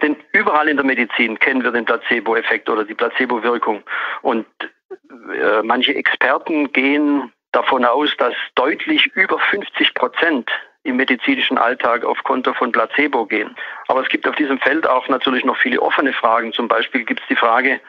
Denn 0.00 0.16
überall 0.32 0.68
in 0.68 0.76
der 0.76 0.86
Medizin 0.86 1.38
kennen 1.38 1.64
wir 1.64 1.72
den 1.72 1.84
Placebo-Effekt 1.84 2.68
oder 2.70 2.84
die 2.84 2.94
Placebo-Wirkung. 2.94 3.82
Und 4.22 4.46
äh, 4.90 5.62
manche 5.64 5.94
Experten 5.94 6.72
gehen 6.72 7.32
davon 7.52 7.84
aus, 7.84 8.16
dass 8.18 8.34
deutlich 8.54 9.06
über 9.14 9.38
50 9.38 9.94
Prozent 9.94 10.50
im 10.84 10.96
medizinischen 10.96 11.58
Alltag 11.58 12.04
auf 12.04 12.22
Konto 12.24 12.54
von 12.54 12.72
Placebo 12.72 13.26
gehen. 13.26 13.54
Aber 13.88 14.02
es 14.02 14.08
gibt 14.08 14.26
auf 14.26 14.36
diesem 14.36 14.58
Feld 14.58 14.86
auch 14.86 15.08
natürlich 15.08 15.44
noch 15.44 15.56
viele 15.56 15.80
offene 15.80 16.12
Fragen. 16.12 16.52
Zum 16.52 16.68
Beispiel 16.68 17.04
gibt 17.04 17.20
es 17.20 17.26
die 17.28 17.36
Frage, 17.36 17.80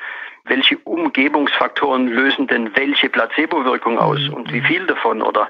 welche 0.46 0.77
Umgebungsfaktoren 0.79 2.08
lösen 2.08 2.48
denn 2.48 2.75
welche 2.75 3.10
Placebo-Wirkung 3.10 4.00
aus 4.00 4.19
mhm. 4.27 4.34
und 4.34 4.53
wie 4.53 4.62
viel 4.62 4.86
davon 4.88 5.22
oder 5.22 5.50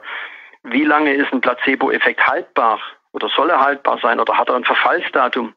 wie 0.63 0.83
lange 0.83 1.13
ist 1.13 1.31
ein 1.31 1.41
Placebo-Effekt 1.41 2.25
haltbar 2.27 2.79
oder 3.13 3.29
soll 3.29 3.49
er 3.49 3.61
haltbar 3.61 3.99
sein 4.01 4.19
oder 4.19 4.37
hat 4.37 4.49
er 4.49 4.55
ein 4.55 4.65
Verfallsdatum? 4.65 5.53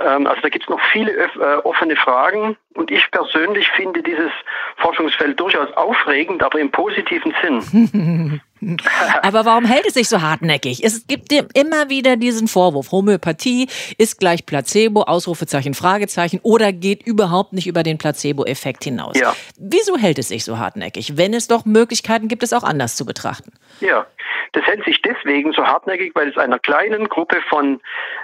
Ähm, 0.00 0.26
also 0.26 0.40
da 0.40 0.48
gibt 0.48 0.64
es 0.64 0.70
noch 0.70 0.80
viele 0.92 1.12
äh, 1.12 1.56
offene 1.64 1.96
Fragen 1.96 2.56
und 2.74 2.90
ich 2.90 3.10
persönlich 3.10 3.68
finde 3.70 4.02
dieses 4.02 4.30
Forschungsfeld 4.76 5.38
durchaus 5.38 5.72
aufregend, 5.76 6.42
aber 6.42 6.60
im 6.60 6.70
positiven 6.70 7.34
Sinn. 7.42 8.40
aber 9.22 9.44
warum 9.44 9.64
hält 9.64 9.86
es 9.86 9.94
sich 9.94 10.08
so 10.08 10.22
hartnäckig? 10.22 10.84
Es 10.84 11.06
gibt 11.06 11.32
immer 11.32 11.88
wieder 11.88 12.16
diesen 12.16 12.48
Vorwurf, 12.48 12.92
Homöopathie 12.92 13.68
ist 13.98 14.18
gleich 14.18 14.46
Placebo, 14.46 15.02
Ausrufezeichen, 15.02 15.74
Fragezeichen 15.74 16.40
oder 16.42 16.72
geht 16.72 17.06
überhaupt 17.06 17.52
nicht 17.52 17.66
über 17.66 17.82
den 17.82 17.98
Placebo-Effekt 17.98 18.84
hinaus. 18.84 19.18
Ja. 19.18 19.34
Wieso 19.58 19.96
hält 19.96 20.18
es 20.18 20.28
sich 20.28 20.44
so 20.44 20.58
hartnäckig, 20.58 21.16
wenn 21.16 21.34
es 21.34 21.48
doch 21.48 21.64
Möglichkeiten 21.64 22.28
gibt, 22.28 22.42
es 22.42 22.52
auch 22.52 22.62
anders 22.62 22.96
zu 22.96 23.04
betrachten? 23.04 23.52
Ja, 23.80 24.06
das 24.52 24.64
hält 24.64 24.84
sich 24.84 25.00
deswegen 25.02 25.52
so 25.52 25.66
hartnäckig, 25.66 26.14
weil 26.14 26.28
es 26.28 26.36
einer 26.36 26.58
kleinen 26.58 27.08
Gruppe 27.08 27.40
von 27.48 27.80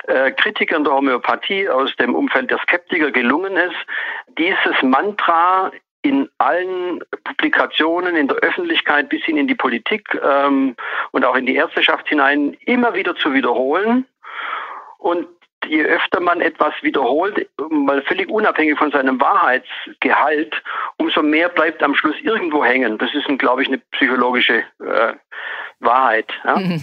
äh, 0.06 0.30
Kritikern 0.32 0.84
der 0.84 0.92
Homöopathie 0.92 1.68
aus 1.68 1.94
dem 1.96 2.14
Umfeld 2.14 2.50
der 2.50 2.58
Skeptiker 2.58 3.10
gelungen 3.10 3.56
ist, 3.56 3.76
dieses 4.36 4.82
Mantra 4.82 5.72
in 6.02 6.28
allen 6.38 7.00
Publikationen, 7.24 8.16
in 8.16 8.28
der 8.28 8.36
Öffentlichkeit 8.38 9.08
bis 9.08 9.22
hin 9.24 9.36
in 9.36 9.48
die 9.48 9.54
Politik 9.54 10.18
ähm, 10.22 10.76
und 11.10 11.24
auch 11.24 11.34
in 11.34 11.46
die 11.46 11.56
Ärzteschaft 11.56 12.08
hinein 12.08 12.56
immer 12.64 12.94
wieder 12.94 13.16
zu 13.16 13.32
wiederholen. 13.34 14.06
Und 14.98 15.26
je 15.66 15.82
öfter 15.84 16.20
man 16.20 16.40
etwas 16.40 16.74
wiederholt, 16.82 17.48
mal 17.70 18.02
völlig 18.02 18.28
unabhängig 18.28 18.78
von 18.78 18.90
seinem 18.90 19.20
Wahrheitsgehalt, 19.20 20.62
umso 20.96 21.22
mehr 21.22 21.48
bleibt 21.48 21.82
am 21.82 21.94
Schluss 21.94 22.16
irgendwo 22.22 22.64
hängen. 22.64 22.98
Das 22.98 23.12
ist, 23.14 23.26
glaube 23.38 23.62
ich, 23.62 23.68
eine 23.68 23.78
psychologische 23.92 24.64
äh, 24.80 25.14
Wahrheit. 25.80 26.32
Ja? 26.44 26.56
Mhm. 26.56 26.80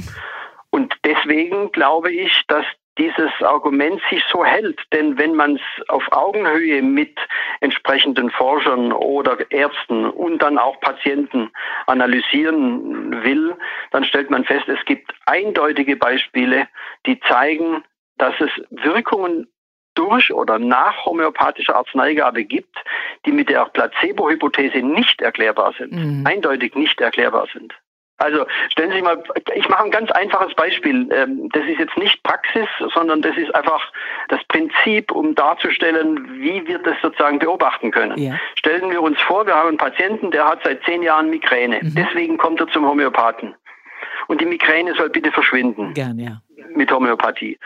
Und 0.70 0.94
deswegen 1.06 1.72
glaube 1.72 2.12
ich, 2.12 2.44
dass 2.48 2.66
dieses 2.98 3.32
Argument 3.42 4.02
sich 4.10 4.24
so 4.32 4.46
hält. 4.46 4.80
Denn 4.94 5.18
wenn 5.18 5.36
man 5.36 5.56
es 5.56 5.90
auf 5.90 6.04
Augenhöhe 6.12 6.82
mit 6.82 7.18
entsprechenden 7.60 8.30
Forschern 8.30 8.92
oder 8.92 9.38
Ärzten 9.52 10.10
und 10.10 10.40
dann 10.40 10.58
auch 10.58 10.80
Patienten 10.80 11.52
analysieren 11.88 13.24
will, 13.24 13.56
dann 13.92 14.06
stellt 14.06 14.30
man 14.30 14.46
fest, 14.46 14.68
es 14.68 14.84
gibt 14.86 15.14
eindeutige 15.26 15.96
Beispiele, 15.96 16.68
die 17.06 17.20
zeigen, 17.22 17.84
dass 18.18 18.34
es 18.40 18.52
Wirkungen 18.70 19.48
durch 19.96 20.34
oder 20.34 20.60
nach 20.60 21.06
homöopathischer 21.06 21.76
Arzneigabe 21.76 22.44
gibt, 22.44 22.76
die 23.26 23.32
mit 23.32 23.50
der 23.50 23.66
Placebo-Hypothese 23.66 24.80
nicht 24.80 25.22
erklärbar 25.22 25.74
sind, 25.78 25.94
mhm. 25.94 26.26
eindeutig 26.26 26.76
nicht 26.76 27.00
erklärbar 27.02 27.48
sind. 27.54 27.74
Also 28.18 28.46
stellen 28.70 28.92
Sie 28.92 28.96
sich 28.96 29.04
mal, 29.04 29.22
ich 29.56 29.68
mache 29.68 29.84
ein 29.84 29.92
ganz 29.92 30.10
einfaches 30.12 30.54
Beispiel. 30.56 31.10
Ähm, 31.12 31.50
das 31.52 31.66
ist 31.66 31.80
jetzt 31.80 31.98
nicht 31.98 32.24
Praxis, 32.24 32.68
sondern 32.94 33.22
das 33.22 33.36
ist 33.38 33.54
einfach 33.54 33.92
das 34.30 34.40
Prinzip, 34.48 35.12
um 35.12 35.36
darzustellen, 35.36 36.40
wie 36.40 36.66
wir 36.66 36.80
das 36.80 36.96
sozusagen 37.02 37.40
beobachten 37.40 37.92
können. 37.92 38.18
Ja. 38.18 38.40
Stellen 38.56 38.90
wir 38.90 39.02
uns 39.02 39.20
vor, 39.22 39.46
wir 39.46 39.56
haben 39.56 39.70
einen 39.70 39.78
Patienten, 39.78 40.32
der 40.32 40.48
hat 40.48 40.60
seit 40.64 40.84
zehn 40.86 41.04
Jahren 41.04 41.30
Migräne. 41.30 41.80
Mhm. 41.82 41.94
Deswegen 41.96 42.38
kommt 42.38 42.62
er 42.62 42.68
zum 42.70 42.88
Homöopathen. 42.88 43.56
Und 44.28 44.40
die 44.40 44.46
Migräne 44.46 44.94
soll 44.96 45.10
bitte 45.10 45.32
verschwinden. 45.32 45.94
Gern, 45.94 46.18
ja. 46.18 46.42
Mit 46.74 46.92
Homöopathie. 46.92 47.60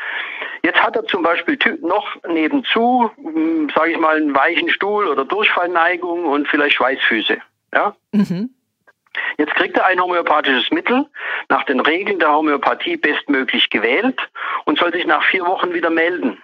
Jetzt 0.63 0.82
hat 0.82 0.96
er 0.96 1.06
zum 1.06 1.22
Beispiel 1.22 1.58
noch 1.82 2.18
nebenzu, 2.27 3.10
hm, 3.15 3.70
sage 3.74 3.91
ich 3.91 4.00
mal, 4.00 4.18
einen 4.18 4.36
weichen 4.36 4.70
Stuhl 4.70 5.08
oder 5.08 5.25
Durchfallneigung 5.25 6.25
und 6.25 6.48
vielleicht 6.48 6.75
Schweißfüße. 6.75 7.38
Ja? 7.74 7.96
Mhm. 8.12 8.50
Jetzt 9.38 9.56
kriegt 9.56 9.78
er 9.78 9.86
ein 9.86 10.01
homöopathisches 10.01 10.72
Mittel 10.72 11.06
nach 11.50 11.63
den 11.63 11.80
Regeln 11.80 12.20
der 12.20 12.32
Homöopathie 12.32 12.98
bestmöglich 12.98 13.70
gewählt 13.70 14.30
und 14.66 14.78
soll 14.78 14.92
sich 14.92 15.06
nach 15.06 15.24
vier 15.24 15.46
Wochen 15.46 15.74
wieder 15.74 15.89
melden. 15.89 16.42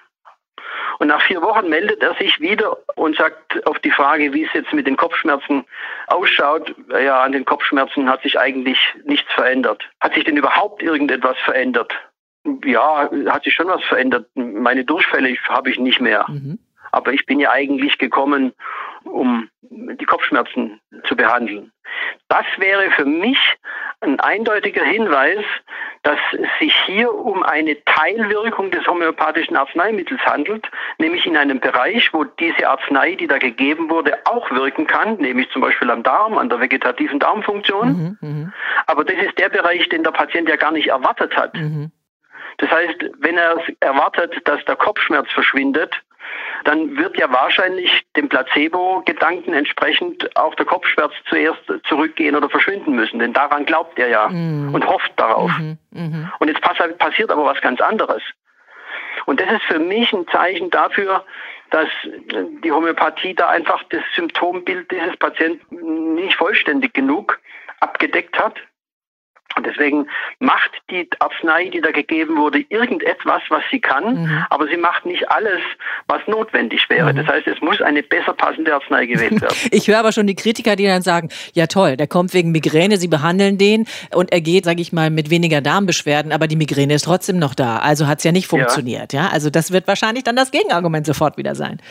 Und 0.99 1.07
nach 1.07 1.21
vier 1.21 1.41
Wochen 1.41 1.69
meldet 1.69 2.01
er 2.01 2.15
sich 2.15 2.39
wieder 2.39 2.77
und 2.95 3.17
sagt 3.17 3.65
auf 3.67 3.79
die 3.79 3.91
Frage, 3.91 4.33
wie 4.33 4.45
es 4.45 4.53
jetzt 4.53 4.73
mit 4.73 4.87
den 4.87 4.97
Kopfschmerzen 4.97 5.65
ausschaut, 6.07 6.73
ja, 6.89 7.21
an 7.21 7.33
den 7.33 7.45
Kopfschmerzen 7.45 8.09
hat 8.09 8.21
sich 8.21 8.39
eigentlich 8.39 8.79
nichts 9.03 9.31
verändert. 9.33 9.89
Hat 9.99 10.13
sich 10.13 10.23
denn 10.23 10.37
überhaupt 10.37 10.81
irgendetwas 10.81 11.37
verändert? 11.39 11.93
Ja, 12.63 13.09
hat 13.27 13.43
sich 13.43 13.53
schon 13.53 13.67
was 13.67 13.83
verändert. 13.83 14.27
Meine 14.35 14.85
Durchfälle 14.85 15.35
habe 15.49 15.69
ich 15.69 15.79
nicht 15.79 15.99
mehr. 15.99 16.25
Mhm. 16.27 16.59
Aber 16.91 17.11
ich 17.11 17.25
bin 17.25 17.39
ja 17.39 17.51
eigentlich 17.51 17.97
gekommen, 17.97 18.53
um 19.05 19.49
die 19.61 20.05
Kopfschmerzen 20.05 20.79
zu 21.05 21.15
behandeln. 21.15 21.71
Das 22.27 22.45
wäre 22.57 22.91
für 22.91 23.05
mich 23.05 23.37
ein 24.01 24.19
eindeutiger 24.19 24.83
Hinweis, 24.83 25.43
dass 26.03 26.19
es 26.33 26.47
sich 26.59 26.75
hier 26.85 27.13
um 27.13 27.43
eine 27.43 27.83
Teilwirkung 27.85 28.71
des 28.71 28.85
homöopathischen 28.87 29.55
Arzneimittels 29.55 30.21
handelt, 30.25 30.69
nämlich 30.97 31.25
in 31.25 31.37
einem 31.37 31.59
Bereich, 31.59 32.13
wo 32.13 32.23
diese 32.23 32.67
Arznei, 32.67 33.15
die 33.15 33.27
da 33.27 33.37
gegeben 33.37 33.89
wurde, 33.89 34.17
auch 34.25 34.49
wirken 34.51 34.87
kann, 34.87 35.17
nämlich 35.17 35.49
zum 35.51 35.61
Beispiel 35.61 35.89
am 35.89 36.03
Darm, 36.03 36.37
an 36.37 36.49
der 36.49 36.59
vegetativen 36.59 37.19
Darmfunktion. 37.19 38.17
Mhm, 38.21 38.27
mh. 38.27 38.53
Aber 38.87 39.03
das 39.03 39.17
ist 39.17 39.37
der 39.37 39.49
Bereich, 39.49 39.87
den 39.89 40.03
der 40.03 40.11
Patient 40.11 40.49
ja 40.49 40.55
gar 40.55 40.71
nicht 40.71 40.87
erwartet 40.87 41.35
hat. 41.35 41.53
Mhm. 41.55 41.91
Das 42.57 42.69
heißt, 42.71 43.11
wenn 43.19 43.37
er 43.37 43.57
erwartet, 43.81 44.47
dass 44.47 44.63
der 44.65 44.75
Kopfschmerz 44.75 45.29
verschwindet, 45.31 45.93
dann 46.63 46.97
wird 46.97 47.17
ja 47.17 47.31
wahrscheinlich 47.31 48.03
dem 48.15 48.29
Placebo-Gedanken 48.29 49.53
entsprechend 49.53 50.35
auch 50.35 50.55
der 50.55 50.65
Kopfschmerz 50.65 51.13
zuerst 51.29 51.61
zurückgehen 51.87 52.35
oder 52.35 52.49
verschwinden 52.49 52.95
müssen. 52.95 53.19
Denn 53.19 53.33
daran 53.33 53.65
glaubt 53.65 53.99
er 53.99 54.07
ja 54.07 54.27
mhm. 54.29 54.73
und 54.73 54.87
hofft 54.87 55.11
darauf. 55.17 55.51
Mhm. 55.59 55.77
Mhm. 55.91 56.31
Und 56.39 56.47
jetzt 56.47 56.61
passiert 56.61 57.31
aber 57.31 57.45
was 57.45 57.61
ganz 57.61 57.81
anderes. 57.81 58.23
Und 59.25 59.39
das 59.39 59.51
ist 59.51 59.63
für 59.63 59.79
mich 59.79 60.11
ein 60.13 60.27
Zeichen 60.27 60.69
dafür, 60.69 61.23
dass 61.71 61.89
die 62.63 62.71
Homöopathie 62.71 63.33
da 63.33 63.49
einfach 63.49 63.83
das 63.89 64.03
Symptombild 64.15 64.91
dieses 64.91 65.17
Patienten 65.17 66.15
nicht 66.15 66.35
vollständig 66.35 66.93
genug 66.93 67.39
abgedeckt 67.79 68.37
hat. 68.39 68.55
Und 69.55 69.65
deswegen 69.65 70.07
macht 70.39 70.71
die 70.89 71.07
Arznei, 71.19 71.69
die 71.69 71.81
da 71.81 71.91
gegeben 71.91 72.37
wurde, 72.37 72.65
irgendetwas, 72.69 73.41
was 73.49 73.63
sie 73.71 73.79
kann, 73.79 74.23
mhm. 74.23 74.45
aber 74.49 74.67
sie 74.67 74.77
macht 74.77 75.05
nicht 75.05 75.29
alles, 75.31 75.61
was 76.07 76.21
notwendig 76.27 76.89
wäre. 76.89 77.13
Mhm. 77.13 77.17
Das 77.17 77.27
heißt, 77.27 77.47
es 77.47 77.61
muss 77.61 77.81
eine 77.81 78.03
besser 78.03 78.33
passende 78.33 78.73
Arznei 78.73 79.05
gewählt 79.05 79.41
werden. 79.41 79.55
Ich 79.71 79.87
höre 79.87 79.99
aber 79.99 80.11
schon 80.11 80.27
die 80.27 80.35
Kritiker, 80.35 80.75
die 80.75 80.85
dann 80.85 81.01
sagen, 81.01 81.29
ja 81.53 81.67
toll, 81.67 81.97
der 81.97 82.07
kommt 82.07 82.33
wegen 82.33 82.51
Migräne, 82.51 82.97
sie 82.97 83.07
behandeln 83.07 83.57
den 83.57 83.87
und 84.13 84.31
er 84.31 84.41
geht, 84.41 84.65
sage 84.65 84.81
ich 84.81 84.93
mal, 84.93 85.09
mit 85.09 85.29
weniger 85.29 85.61
Darmbeschwerden, 85.61 86.31
aber 86.31 86.47
die 86.47 86.55
Migräne 86.55 86.93
ist 86.95 87.05
trotzdem 87.05 87.39
noch 87.39 87.55
da. 87.55 87.77
Also 87.77 88.07
hat 88.07 88.19
es 88.19 88.23
ja 88.23 88.31
nicht 88.31 88.47
funktioniert. 88.47 89.13
Ja. 89.13 89.23
ja. 89.23 89.29
Also 89.29 89.49
das 89.49 89.71
wird 89.71 89.87
wahrscheinlich 89.87 90.23
dann 90.23 90.35
das 90.35 90.51
Gegenargument 90.51 91.05
sofort 91.05 91.37
wieder 91.37 91.55
sein. 91.55 91.81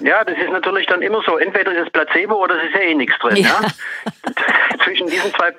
Ja, 0.00 0.24
das 0.24 0.36
ist 0.36 0.50
natürlich 0.50 0.86
dann 0.86 1.02
immer 1.02 1.22
so. 1.24 1.36
Entweder 1.38 1.72
ist 1.72 1.86
es 1.86 1.90
Placebo 1.90 2.34
oder 2.42 2.56
es 2.56 2.68
ist 2.68 2.74
ja 2.74 2.80
eh 2.80 2.94
nichts 2.94 3.18
drin. 3.20 3.36
Ja. 3.36 3.60
ja? 3.62 4.78
Zwischen 4.84 5.06
diesen 5.06 5.32
zwei 5.34 5.52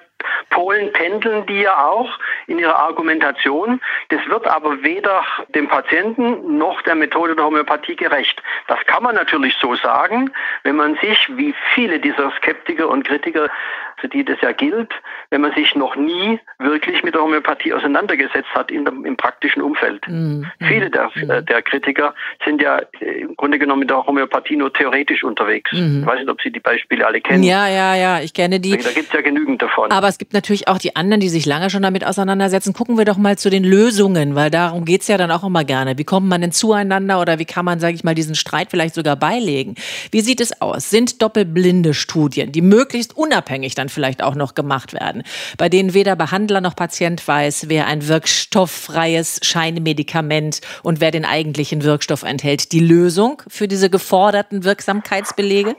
Polen 0.49 0.91
pendeln 0.93 1.45
die 1.45 1.61
ja 1.61 1.85
auch 1.85 2.09
in 2.47 2.59
ihrer 2.59 2.77
Argumentation. 2.77 3.81
Das 4.09 4.21
wird 4.27 4.47
aber 4.47 4.83
weder 4.83 5.23
dem 5.49 5.67
Patienten 5.67 6.57
noch 6.57 6.81
der 6.83 6.95
Methode 6.95 7.35
der 7.35 7.45
Homöopathie 7.45 7.95
gerecht. 7.95 8.41
Das 8.67 8.79
kann 8.85 9.03
man 9.03 9.15
natürlich 9.15 9.55
so 9.59 9.75
sagen, 9.75 10.31
wenn 10.63 10.75
man 10.75 10.95
sich, 11.01 11.29
wie 11.35 11.53
viele 11.73 11.99
dieser 11.99 12.31
Skeptiker 12.37 12.89
und 12.89 13.05
Kritiker, 13.05 13.49
für 13.97 14.07
die 14.09 14.25
das 14.25 14.39
ja 14.41 14.51
gilt, 14.51 14.91
wenn 15.29 15.41
man 15.41 15.53
sich 15.53 15.75
noch 15.75 15.95
nie 15.95 16.39
wirklich 16.59 17.03
mit 17.03 17.13
der 17.13 17.21
Homöopathie 17.21 17.73
auseinandergesetzt 17.73 18.53
hat 18.53 18.71
in 18.71 18.85
dem, 18.85 19.05
im 19.05 19.17
praktischen 19.17 19.61
Umfeld. 19.61 20.07
Mhm. 20.07 20.45
Viele 20.59 20.89
der, 20.89 21.09
mhm. 21.15 21.45
der, 21.45 21.61
Kritiker 21.61 22.13
sind 22.45 22.61
ja 22.61 22.81
äh, 22.99 23.21
im 23.21 23.35
Grunde 23.35 23.59
genommen 23.59 23.79
mit 23.79 23.89
der 23.89 24.05
Homöopathie 24.05 24.55
nur 24.55 24.73
theoretisch 24.73 25.23
unterwegs. 25.23 25.71
Mhm. 25.71 26.01
Ich 26.01 26.05
weiß 26.05 26.19
nicht, 26.19 26.29
ob 26.29 26.41
Sie 26.41 26.51
die 26.51 26.59
Beispiele 26.59 27.05
alle 27.05 27.21
kennen. 27.21 27.43
Ja, 27.43 27.67
ja, 27.67 27.95
ja, 27.95 28.19
ich 28.19 28.33
kenne 28.33 28.59
die. 28.59 28.71
Da 28.71 28.91
gibt 28.91 29.07
es 29.07 29.13
ja 29.13 29.21
genügend 29.21 29.61
davon. 29.61 29.91
Aber 29.91 30.07
es 30.13 30.19
gibt 30.19 30.33
natürlich 30.33 30.67
auch 30.67 30.77
die 30.77 30.95
anderen, 30.95 31.21
die 31.21 31.29
sich 31.29 31.47
lange 31.47 31.71
schon 31.71 31.81
damit 31.81 32.05
auseinandersetzen. 32.05 32.71
Gucken 32.71 32.99
wir 32.99 33.05
doch 33.05 33.17
mal 33.17 33.35
zu 33.35 33.49
den 33.49 33.63
Lösungen, 33.63 34.35
weil 34.35 34.51
darum 34.51 34.85
geht's 34.85 35.07
ja 35.07 35.17
dann 35.17 35.31
auch 35.31 35.43
immer 35.43 35.63
gerne. 35.63 35.97
Wie 35.97 36.03
kommt 36.03 36.27
man 36.27 36.39
denn 36.39 36.51
zueinander 36.51 37.19
oder 37.19 37.39
wie 37.39 37.45
kann 37.45 37.65
man, 37.65 37.79
sage 37.79 37.95
ich 37.95 38.03
mal, 38.03 38.13
diesen 38.13 38.35
Streit 38.35 38.67
vielleicht 38.69 38.93
sogar 38.93 39.15
beilegen? 39.15 39.73
Wie 40.11 40.21
sieht 40.21 40.39
es 40.39 40.61
aus? 40.61 40.91
Sind 40.91 41.23
doppelblinde 41.23 41.95
Studien, 41.95 42.51
die 42.51 42.61
möglichst 42.61 43.17
unabhängig 43.17 43.73
dann 43.73 43.89
vielleicht 43.89 44.21
auch 44.21 44.35
noch 44.35 44.53
gemacht 44.53 44.93
werden, 44.93 45.23
bei 45.57 45.67
denen 45.67 45.95
weder 45.95 46.15
Behandler 46.15 46.61
noch 46.61 46.75
Patient 46.75 47.27
weiß, 47.27 47.69
wer 47.69 47.87
ein 47.87 48.07
wirkstofffreies 48.07 49.39
Scheinmedikament 49.41 50.61
und 50.83 51.01
wer 51.01 51.09
den 51.09 51.25
eigentlichen 51.25 51.83
Wirkstoff 51.83 52.21
enthält, 52.21 52.71
die 52.71 52.81
Lösung 52.81 53.41
für 53.47 53.67
diese 53.67 53.89
geforderten 53.89 54.63
Wirksamkeitsbelege? 54.63 55.75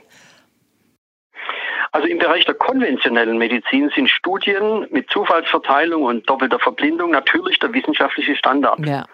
Also 1.95 2.09
im 2.09 2.17
Bereich 2.17 2.43
der 2.43 2.55
konventionellen 2.55 3.37
Medizin 3.37 3.89
sind 3.95 4.09
Studien 4.09 4.85
mit 4.91 5.09
Zufallsverteilung 5.09 6.03
und 6.03 6.29
doppelter 6.29 6.59
Verblindung 6.59 7.11
natürlich 7.11 7.57
der 7.59 7.71
wissenschaftliche 7.73 8.35
Standard. 8.35 8.85
Ja. 8.85 9.05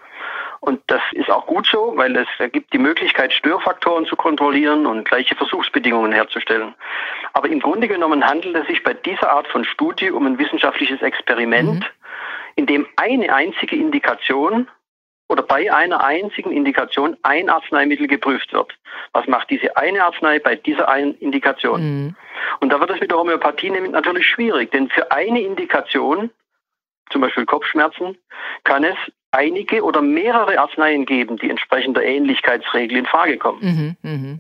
Und 0.61 0.81
das 0.88 1.01
ist 1.11 1.29
auch 1.29 1.45
gut 1.45 1.67
so, 1.67 1.93
weil 1.95 2.15
es 2.15 2.27
ergibt 2.39 2.73
die 2.73 2.79
Möglichkeit, 2.79 3.33
Störfaktoren 3.33 4.07
zu 4.07 4.15
kontrollieren 4.15 4.88
und 4.88 5.07
gleiche 5.07 5.35
Versuchsbedingungen 5.35 6.11
herzustellen. 6.11 6.73
Aber 7.33 7.50
im 7.50 7.59
Grunde 7.59 7.88
genommen 7.88 8.27
handelt 8.27 8.55
es 8.55 8.65
sich 8.65 8.81
bei 8.81 8.95
dieser 8.95 9.29
Art 9.29 9.47
von 9.50 9.63
Studie 9.63 10.09
um 10.09 10.25
ein 10.25 10.39
wissenschaftliches 10.39 11.03
Experiment, 11.03 11.81
mhm. 11.81 11.85
in 12.55 12.65
dem 12.65 12.88
eine 12.95 13.31
einzige 13.31 13.75
Indikation 13.75 14.67
oder 15.31 15.43
bei 15.43 15.73
einer 15.73 16.03
einzigen 16.03 16.51
Indikation 16.51 17.15
ein 17.23 17.50
Arzneimittel 17.50 18.07
geprüft 18.07 18.51
wird. 18.51 18.77
Was 19.13 19.25
macht 19.27 19.50
diese 19.50 19.77
eine 19.77 20.03
Arznei 20.03 20.39
bei 20.39 20.57
dieser 20.57 20.89
einen 20.89 21.15
Indikation? 21.15 21.81
Mhm. 21.81 22.15
Und 22.59 22.69
da 22.69 22.81
wird 22.81 22.89
es 22.89 23.00
mit 23.00 23.11
der 23.11 23.17
Homöopathie 23.17 23.69
nämlich 23.69 23.93
natürlich 23.93 24.27
schwierig, 24.27 24.71
denn 24.71 24.89
für 24.89 25.09
eine 25.09 25.41
Indikation, 25.41 26.31
zum 27.11 27.21
Beispiel 27.21 27.45
Kopfschmerzen, 27.45 28.17
kann 28.65 28.83
es 28.83 28.97
einige 29.31 29.83
oder 29.83 30.01
mehrere 30.01 30.59
Arzneien 30.59 31.05
geben, 31.05 31.38
die 31.38 31.50
entsprechend 31.50 31.95
der 31.95 32.05
Ähnlichkeitsregel 32.05 32.97
in 32.97 33.05
Frage 33.05 33.38
kommen. 33.38 33.61
Mhm, 33.61 33.97
mh. 34.01 34.39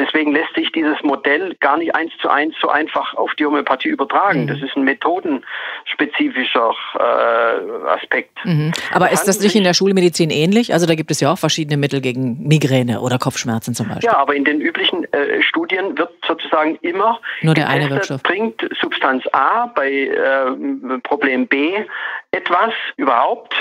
Deswegen 0.00 0.32
lässt 0.32 0.54
sich 0.54 0.72
dieses 0.72 0.96
Modell 1.02 1.54
gar 1.60 1.76
nicht 1.76 1.94
eins 1.94 2.10
zu 2.22 2.30
eins 2.30 2.54
so 2.60 2.68
einfach 2.68 3.12
auf 3.14 3.34
die 3.34 3.44
Homöopathie 3.44 3.88
übertragen. 3.88 4.44
Mhm. 4.44 4.46
Das 4.46 4.62
ist 4.62 4.74
ein 4.74 4.84
methodenspezifischer 4.84 6.74
äh, 6.94 7.88
Aspekt. 7.88 8.38
Mhm. 8.44 8.72
Aber 8.92 9.10
ist 9.10 9.24
das 9.24 9.40
nicht 9.40 9.54
in 9.54 9.64
der 9.64 9.74
Schulmedizin 9.74 10.30
ähnlich? 10.30 10.72
Also 10.72 10.86
da 10.86 10.94
gibt 10.94 11.10
es 11.10 11.20
ja 11.20 11.30
auch 11.30 11.38
verschiedene 11.38 11.76
Mittel 11.76 12.00
gegen 12.00 12.48
Migräne 12.48 13.00
oder 13.00 13.18
Kopfschmerzen 13.18 13.74
zum 13.74 13.88
Beispiel. 13.88 14.06
Ja, 14.06 14.16
aber 14.16 14.34
in 14.34 14.44
den 14.44 14.62
üblichen 14.62 15.04
äh, 15.12 15.42
Studien 15.42 15.98
wird 15.98 16.12
sozusagen 16.26 16.76
immer 16.80 17.20
nur 17.42 17.52
der 17.52 17.68
eine 17.68 17.90
Wirkstoff. 17.90 18.22
Bringt 18.22 18.66
Substanz 18.80 19.24
A 19.32 19.66
bei 19.66 19.90
äh, 19.90 20.98
Problem 21.02 21.46
B 21.46 21.84
etwas 22.30 22.72
überhaupt 22.96 23.54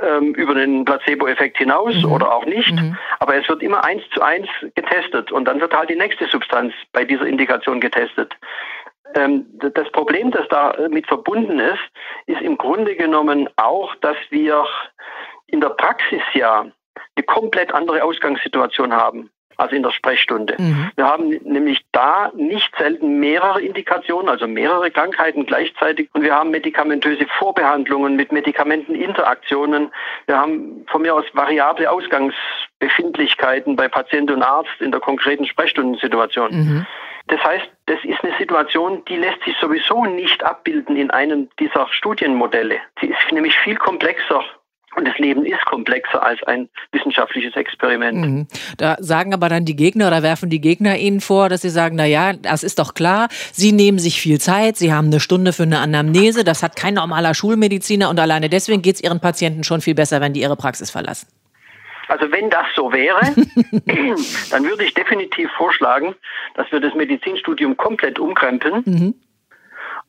ähm, 0.00 0.34
über 0.34 0.54
den 0.54 0.84
Placebo-Effekt 0.84 1.58
hinaus 1.58 1.94
mhm. 2.02 2.12
oder 2.12 2.34
auch 2.34 2.46
nicht. 2.46 2.72
Mhm. 2.72 2.96
Aber 3.20 3.36
es 3.36 3.48
wird 3.48 3.62
immer 3.62 3.84
eins 3.84 4.02
zu 4.12 4.22
eins 4.22 4.48
getestet 4.74 5.32
und 5.32 5.46
dann 5.46 5.60
wird 5.60 5.76
halt 5.76 5.90
die 5.90 5.96
nächste 5.96 6.26
Substanz 6.26 6.72
bei 6.92 7.04
dieser 7.04 7.26
Indikation 7.26 7.80
getestet. 7.80 8.34
Ähm, 9.14 9.46
das 9.58 9.90
Problem, 9.92 10.30
das 10.30 10.46
damit 10.48 11.06
verbunden 11.06 11.58
ist, 11.58 11.82
ist 12.26 12.40
im 12.40 12.58
Grunde 12.58 12.96
genommen 12.96 13.48
auch, 13.56 13.94
dass 13.96 14.16
wir 14.30 14.66
in 15.46 15.60
der 15.60 15.70
Praxis 15.70 16.22
ja 16.32 16.66
eine 17.16 17.26
komplett 17.26 17.72
andere 17.72 18.02
Ausgangssituation 18.02 18.92
haben 18.92 19.30
also 19.56 19.74
in 19.74 19.82
der 19.82 19.90
Sprechstunde. 19.90 20.56
Mhm. 20.58 20.90
Wir 20.96 21.06
haben 21.06 21.28
nämlich 21.28 21.84
da 21.92 22.30
nicht 22.34 22.70
selten 22.76 23.20
mehrere 23.20 23.60
Indikationen, 23.60 24.28
also 24.28 24.46
mehrere 24.46 24.90
Krankheiten 24.90 25.46
gleichzeitig 25.46 26.08
und 26.12 26.22
wir 26.22 26.34
haben 26.34 26.50
medikamentöse 26.50 27.26
Vorbehandlungen 27.38 28.16
mit 28.16 28.32
Medikamenteninteraktionen. 28.32 29.92
Wir 30.26 30.38
haben 30.38 30.84
von 30.88 31.02
mir 31.02 31.14
aus 31.14 31.24
variable 31.32 31.90
Ausgangsbefindlichkeiten 31.90 33.76
bei 33.76 33.88
Patient 33.88 34.30
und 34.30 34.42
Arzt 34.42 34.80
in 34.80 34.90
der 34.90 35.00
konkreten 35.00 35.46
Sprechstundensituation. 35.46 36.50
Mhm. 36.50 36.86
Das 37.28 37.42
heißt, 37.42 37.66
das 37.86 37.98
ist 38.04 38.22
eine 38.22 38.36
Situation, 38.38 39.02
die 39.06 39.16
lässt 39.16 39.42
sich 39.44 39.56
sowieso 39.58 40.04
nicht 40.04 40.44
abbilden 40.44 40.96
in 40.96 41.10
einem 41.10 41.48
dieser 41.58 41.88
Studienmodelle. 41.90 42.80
Sie 43.00 43.06
ist 43.06 43.32
nämlich 43.32 43.56
viel 43.58 43.76
komplexer 43.76 44.44
und 44.96 45.06
das 45.06 45.18
Leben 45.18 45.44
ist 45.44 45.64
komplexer 45.64 46.22
als 46.22 46.42
ein 46.44 46.68
wissenschaftliches 46.92 47.54
Experiment. 47.56 48.20
Mhm. 48.20 48.46
Da 48.76 48.96
sagen 49.00 49.34
aber 49.34 49.48
dann 49.48 49.64
die 49.64 49.76
Gegner 49.76 50.08
oder 50.08 50.22
werfen 50.22 50.50
die 50.50 50.60
Gegner 50.60 50.96
Ihnen 50.96 51.20
vor, 51.20 51.48
dass 51.48 51.62
sie 51.62 51.70
sagen, 51.70 51.96
na 51.96 52.06
ja, 52.06 52.32
das 52.32 52.62
ist 52.62 52.78
doch 52.78 52.94
klar, 52.94 53.28
Sie 53.52 53.72
nehmen 53.72 53.98
sich 53.98 54.20
viel 54.20 54.40
Zeit, 54.40 54.76
Sie 54.76 54.92
haben 54.92 55.06
eine 55.06 55.20
Stunde 55.20 55.52
für 55.52 55.64
eine 55.64 55.78
Anamnese, 55.78 56.44
das 56.44 56.62
hat 56.62 56.76
kein 56.76 56.94
normaler 56.94 57.34
Schulmediziner 57.34 58.10
und 58.10 58.20
alleine 58.20 58.48
deswegen 58.48 58.82
geht 58.82 58.96
es 58.96 59.02
Ihren 59.02 59.20
Patienten 59.20 59.64
schon 59.64 59.80
viel 59.80 59.94
besser, 59.94 60.20
wenn 60.20 60.32
die 60.32 60.40
ihre 60.40 60.56
Praxis 60.56 60.90
verlassen. 60.90 61.28
Also 62.08 62.30
wenn 62.30 62.50
das 62.50 62.66
so 62.76 62.92
wäre, 62.92 63.20
dann 64.50 64.64
würde 64.64 64.84
ich 64.84 64.94
definitiv 64.94 65.50
vorschlagen, 65.56 66.14
dass 66.54 66.70
wir 66.70 66.80
das 66.80 66.94
Medizinstudium 66.94 67.76
komplett 67.76 68.18
umkrempeln. 68.18 68.82
Mhm 68.84 69.14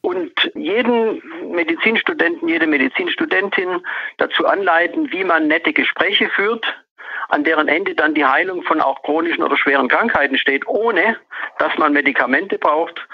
und 0.06 0.52
jeden 0.54 1.22
Medizinstudenten, 1.52 2.48
jede 2.48 2.68
Medizinstudentin 2.68 3.82
dazu 4.18 4.46
anleiten, 4.46 5.12
wie 5.12 5.24
man 5.24 5.48
nette 5.48 5.74
Gespräche 5.74 6.30
führt, 6.30 6.65
an 7.30 7.44
deren 7.44 7.68
Ende 7.68 7.96
dann 7.96 8.13
die 8.13 8.24
Heilung 8.24 8.62
von 8.62 8.82
auch 8.82 9.02
chronischen 9.02 9.44
oder 9.44 9.58
schweren 9.58 9.88
Krankheiten 9.88 10.38
steht, 10.38 10.68
ohne 10.68 11.18
dass 11.58 11.76
man 11.80 11.94
Medikamente 11.94 12.60
braucht 12.60 13.08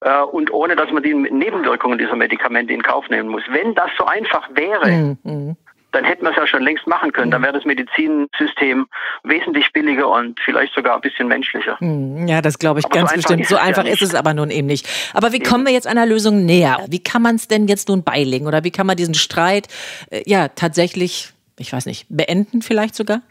äh, 0.00 0.22
und 0.22 0.50
ohne 0.50 0.76
dass 0.76 0.90
man 0.90 1.02
die 1.02 1.12
Nebenwirkungen 1.12 1.98
dieser 1.98 2.16
Medikamente 2.16 2.72
in 2.72 2.82
Kauf 2.82 3.10
nehmen 3.10 3.28
muss. 3.28 3.42
Wenn 3.50 3.74
das 3.74 3.90
so 3.98 4.06
einfach 4.06 4.48
wäre, 4.54 5.18
mhm 5.22 5.56
dann 5.92 6.04
hätten 6.04 6.22
wir 6.22 6.30
es 6.30 6.36
ja 6.36 6.46
schon 6.46 6.62
längst 6.62 6.86
machen 6.86 7.12
können. 7.12 7.30
Dann 7.30 7.42
wäre 7.42 7.52
das 7.52 7.64
Medizinsystem 7.64 8.86
wesentlich 9.22 9.72
billiger 9.72 10.08
und 10.08 10.40
vielleicht 10.40 10.74
sogar 10.74 10.94
ein 10.94 11.00
bisschen 11.00 11.28
menschlicher. 11.28 11.78
Hm, 11.78 12.26
ja, 12.26 12.40
das 12.40 12.58
glaube 12.58 12.80
ich 12.80 12.86
aber 12.86 12.94
ganz 12.94 13.10
so 13.10 13.16
bestimmt. 13.16 13.46
So 13.46 13.56
einfach 13.56 13.84
ja 13.84 13.92
ist 13.92 14.02
es 14.02 14.14
aber 14.14 14.34
nun 14.34 14.50
eben 14.50 14.66
nicht. 14.66 14.88
Aber 15.14 15.32
wie 15.32 15.40
kommen 15.40 15.66
wir 15.66 15.72
jetzt 15.72 15.86
einer 15.86 16.06
Lösung 16.06 16.44
näher? 16.44 16.84
Wie 16.88 17.02
kann 17.02 17.22
man 17.22 17.36
es 17.36 17.48
denn 17.48 17.68
jetzt 17.68 17.88
nun 17.88 18.04
beilegen? 18.04 18.46
Oder 18.46 18.64
wie 18.64 18.70
kann 18.70 18.86
man 18.86 18.96
diesen 18.96 19.14
Streit 19.14 19.68
äh, 20.10 20.22
ja 20.26 20.48
tatsächlich, 20.48 21.32
ich 21.58 21.72
weiß 21.72 21.86
nicht, 21.86 22.06
beenden 22.08 22.62
vielleicht 22.62 22.94
sogar? 22.94 23.22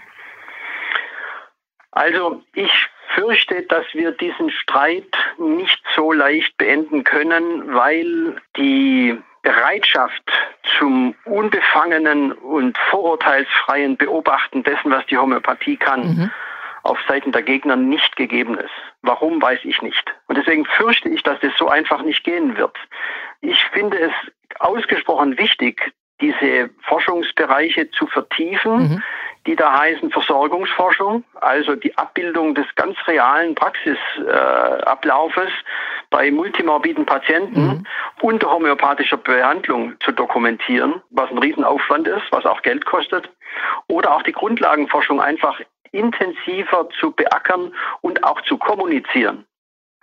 Also 1.92 2.44
ich 2.54 2.72
fürchte, 3.16 3.64
dass 3.64 3.86
wir 3.94 4.12
diesen 4.12 4.52
Streit 4.52 5.14
nicht 5.38 5.82
so 5.96 6.12
leicht 6.12 6.56
beenden 6.58 7.04
können, 7.04 7.74
weil 7.74 8.42
die 8.56 9.18
Bereitschaft 9.42 10.24
zum 10.78 11.16
unbefangenen 11.26 12.32
und 12.32 12.78
vorurteilsfreien 12.90 13.98
Beobachten 13.98 14.64
dessen, 14.64 14.92
was 14.92 15.06
die 15.08 15.18
Homöopathie 15.18 15.78
kann, 15.78 16.02
mhm. 16.02 16.32
auf 16.84 17.00
Seiten 17.08 17.32
der 17.32 17.44
Gegner 17.44 17.76
nicht 17.76 18.16
gegeben 18.16 18.58
ist. 18.58 18.72
Warum, 19.02 19.42
weiß 19.42 19.60
ich 19.64 19.82
nicht. 19.82 20.14
Und 20.28 20.38
deswegen 20.38 20.66
fürchte 20.66 21.10
ich, 21.10 21.24
dass 21.24 21.40
das 21.40 21.54
so 21.58 21.70
einfach 21.70 22.02
nicht 22.04 22.24
gehen 22.24 22.58
wird. 22.58 22.78
Ich 23.42 23.64
finde 23.66 23.98
es 24.00 24.12
ausgesprochen 24.60 25.38
wichtig, 25.38 25.94
diese 26.22 26.70
Forschungsbereiche 26.82 27.92
zu 27.92 28.08
vertiefen, 28.08 28.78
mhm. 28.78 29.04
Die 29.50 29.56
da 29.56 29.80
heißen 29.80 30.12
Versorgungsforschung, 30.12 31.24
also 31.42 31.76
die 31.76 31.98
Abbildung 31.98 32.54
des 32.54 32.68
ganz 32.76 32.96
realen 33.08 33.56
Praxisablaufes 33.56 35.48
äh, 35.48 35.64
bei 36.12 36.30
multimorbiden 36.30 37.04
Patienten 37.08 37.66
mhm. 37.66 37.84
unter 38.22 38.52
homöopathischer 38.52 39.18
Behandlung 39.18 39.96
zu 40.02 40.12
dokumentieren, 40.12 41.02
was 41.10 41.32
ein 41.32 41.40
Riesenaufwand 41.40 42.08
ist, 42.08 42.22
was 42.30 42.46
auch 42.46 42.62
Geld 42.62 42.86
kostet, 42.86 43.28
oder 43.88 44.14
auch 44.14 44.22
die 44.22 44.34
Grundlagenforschung 44.34 45.20
einfach 45.20 45.60
intensiver 45.92 46.88
zu 47.00 47.10
beackern 47.10 47.74
und 48.02 48.24
auch 48.24 48.42
zu 48.42 48.60
kommunizieren. 48.60 49.46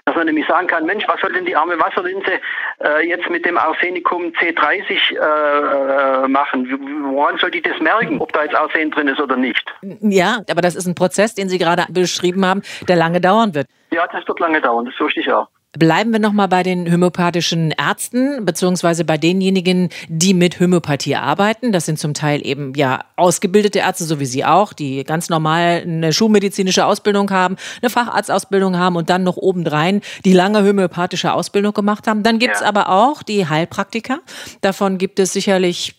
Dass 0.06 0.14
man 0.14 0.26
nämlich 0.26 0.46
sagen 0.46 0.68
kann, 0.68 0.86
Mensch, 0.86 1.04
was 1.08 1.20
soll 1.20 1.32
denn 1.32 1.44
die 1.44 1.56
arme 1.56 1.76
Wasserlinse 1.80 2.38
äh, 2.78 3.08
jetzt 3.08 3.28
mit 3.28 3.44
dem 3.44 3.58
Arsenikum 3.58 4.26
C30 4.26 5.12
äh, 5.12 6.24
äh, 6.24 6.28
machen? 6.28 6.70
Woran 7.12 7.36
soll 7.38 7.50
die 7.50 7.60
das 7.60 7.80
merken, 7.80 8.20
ob 8.20 8.32
da 8.32 8.44
jetzt 8.44 8.54
Arsen 8.54 8.92
drin 8.92 9.08
ist 9.08 9.20
oder 9.20 9.36
nicht? 9.36 9.74
Ja, 10.00 10.42
aber 10.48 10.60
das 10.60 10.76
ist 10.76 10.86
ein 10.86 10.94
Prozess, 10.94 11.34
den 11.34 11.48
Sie 11.48 11.58
gerade 11.58 11.86
beschrieben 11.90 12.46
haben, 12.46 12.62
der 12.86 12.94
lange 12.94 13.20
dauern 13.20 13.52
wird. 13.56 13.66
Ja, 13.90 14.06
das 14.06 14.26
wird 14.28 14.38
lange 14.38 14.60
dauern, 14.60 14.84
das 14.84 14.94
fürchte 14.94 15.18
ich 15.18 15.32
auch. 15.32 15.48
Bleiben 15.78 16.12
wir 16.12 16.18
nochmal 16.18 16.48
bei 16.48 16.62
den 16.62 16.90
homöopathischen 16.90 17.70
Ärzten, 17.70 18.44
beziehungsweise 18.44 19.04
bei 19.04 19.18
denjenigen, 19.18 19.90
die 20.08 20.34
mit 20.34 20.58
Homöopathie 20.60 21.16
arbeiten. 21.16 21.72
Das 21.72 21.86
sind 21.86 21.98
zum 21.98 22.14
Teil 22.14 22.46
eben 22.46 22.72
ja 22.74 23.04
ausgebildete 23.16 23.80
Ärzte, 23.80 24.04
so 24.04 24.20
wie 24.20 24.26
Sie 24.26 24.44
auch, 24.44 24.72
die 24.72 25.04
ganz 25.04 25.28
normal 25.28 25.82
eine 25.84 26.12
schulmedizinische 26.12 26.86
Ausbildung 26.86 27.30
haben, 27.30 27.56
eine 27.82 27.90
Facharztausbildung 27.90 28.76
haben 28.76 28.96
und 28.96 29.10
dann 29.10 29.22
noch 29.22 29.36
obendrein 29.36 30.00
die 30.24 30.32
lange 30.32 30.66
homöopathische 30.66 31.32
Ausbildung 31.32 31.74
gemacht 31.74 32.06
haben. 32.06 32.22
Dann 32.22 32.38
gibt's 32.38 32.60
ja. 32.60 32.66
aber 32.66 32.88
auch 32.88 33.22
die 33.22 33.46
Heilpraktiker. 33.46 34.20
Davon 34.60 34.98
gibt 34.98 35.18
es 35.18 35.32
sicherlich 35.32 35.94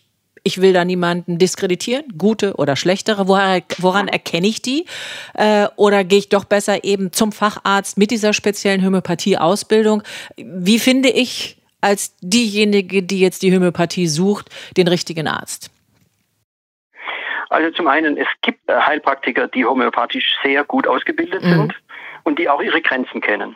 ich 0.48 0.62
will 0.62 0.72
da 0.72 0.82
niemanden 0.84 1.38
diskreditieren, 1.38 2.04
gute 2.16 2.54
oder 2.54 2.74
schlechtere. 2.74 3.28
Woran, 3.28 3.60
woran 3.76 4.08
erkenne 4.08 4.46
ich 4.46 4.62
die? 4.62 4.86
Äh, 5.34 5.66
oder 5.76 6.04
gehe 6.04 6.18
ich 6.18 6.30
doch 6.30 6.46
besser 6.46 6.84
eben 6.84 7.12
zum 7.12 7.32
Facharzt 7.32 7.98
mit 7.98 8.10
dieser 8.10 8.32
speziellen 8.32 8.82
Homöopathie-Ausbildung? 8.82 10.02
Wie 10.36 10.78
finde 10.78 11.10
ich 11.10 11.58
als 11.82 12.16
diejenige, 12.22 13.02
die 13.02 13.20
jetzt 13.20 13.42
die 13.42 13.54
Homöopathie 13.54 14.08
sucht, 14.08 14.48
den 14.78 14.88
richtigen 14.88 15.28
Arzt? 15.28 15.70
Also 17.50 17.70
zum 17.70 17.86
einen, 17.86 18.16
es 18.16 18.28
gibt 18.40 18.68
äh, 18.70 18.80
Heilpraktiker, 18.80 19.48
die 19.48 19.66
homöopathisch 19.66 20.34
sehr 20.42 20.64
gut 20.64 20.86
ausgebildet 20.86 21.44
mhm. 21.44 21.50
sind 21.50 21.74
und 22.24 22.38
die 22.38 22.48
auch 22.48 22.62
ihre 22.62 22.80
Grenzen 22.80 23.20
kennen. 23.20 23.54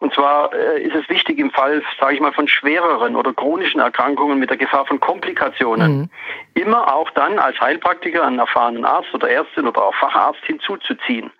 Und 0.00 0.12
zwar 0.14 0.52
äh, 0.52 0.82
ist 0.82 0.94
es 0.94 1.08
wichtig 1.08 1.38
im 1.38 1.50
Fall, 1.50 1.82
sage 1.98 2.14
ich 2.14 2.20
mal, 2.20 2.32
von 2.32 2.48
schwereren 2.48 3.16
oder 3.16 3.32
chronischen 3.32 3.80
Erkrankungen 3.80 4.38
mit 4.38 4.50
der 4.50 4.56
Gefahr 4.56 4.86
von 4.86 5.00
Komplikationen, 5.00 5.98
mhm. 5.98 6.10
immer 6.54 6.94
auch 6.94 7.10
dann 7.10 7.38
als 7.38 7.60
Heilpraktiker 7.60 8.24
einen 8.24 8.38
erfahrenen 8.38 8.84
Arzt 8.84 9.12
oder 9.14 9.30
Ärztin 9.30 9.66
oder 9.66 9.82
auch 9.82 9.94
Facharzt 9.94 10.44
hinzuzuziehen. 10.44 11.30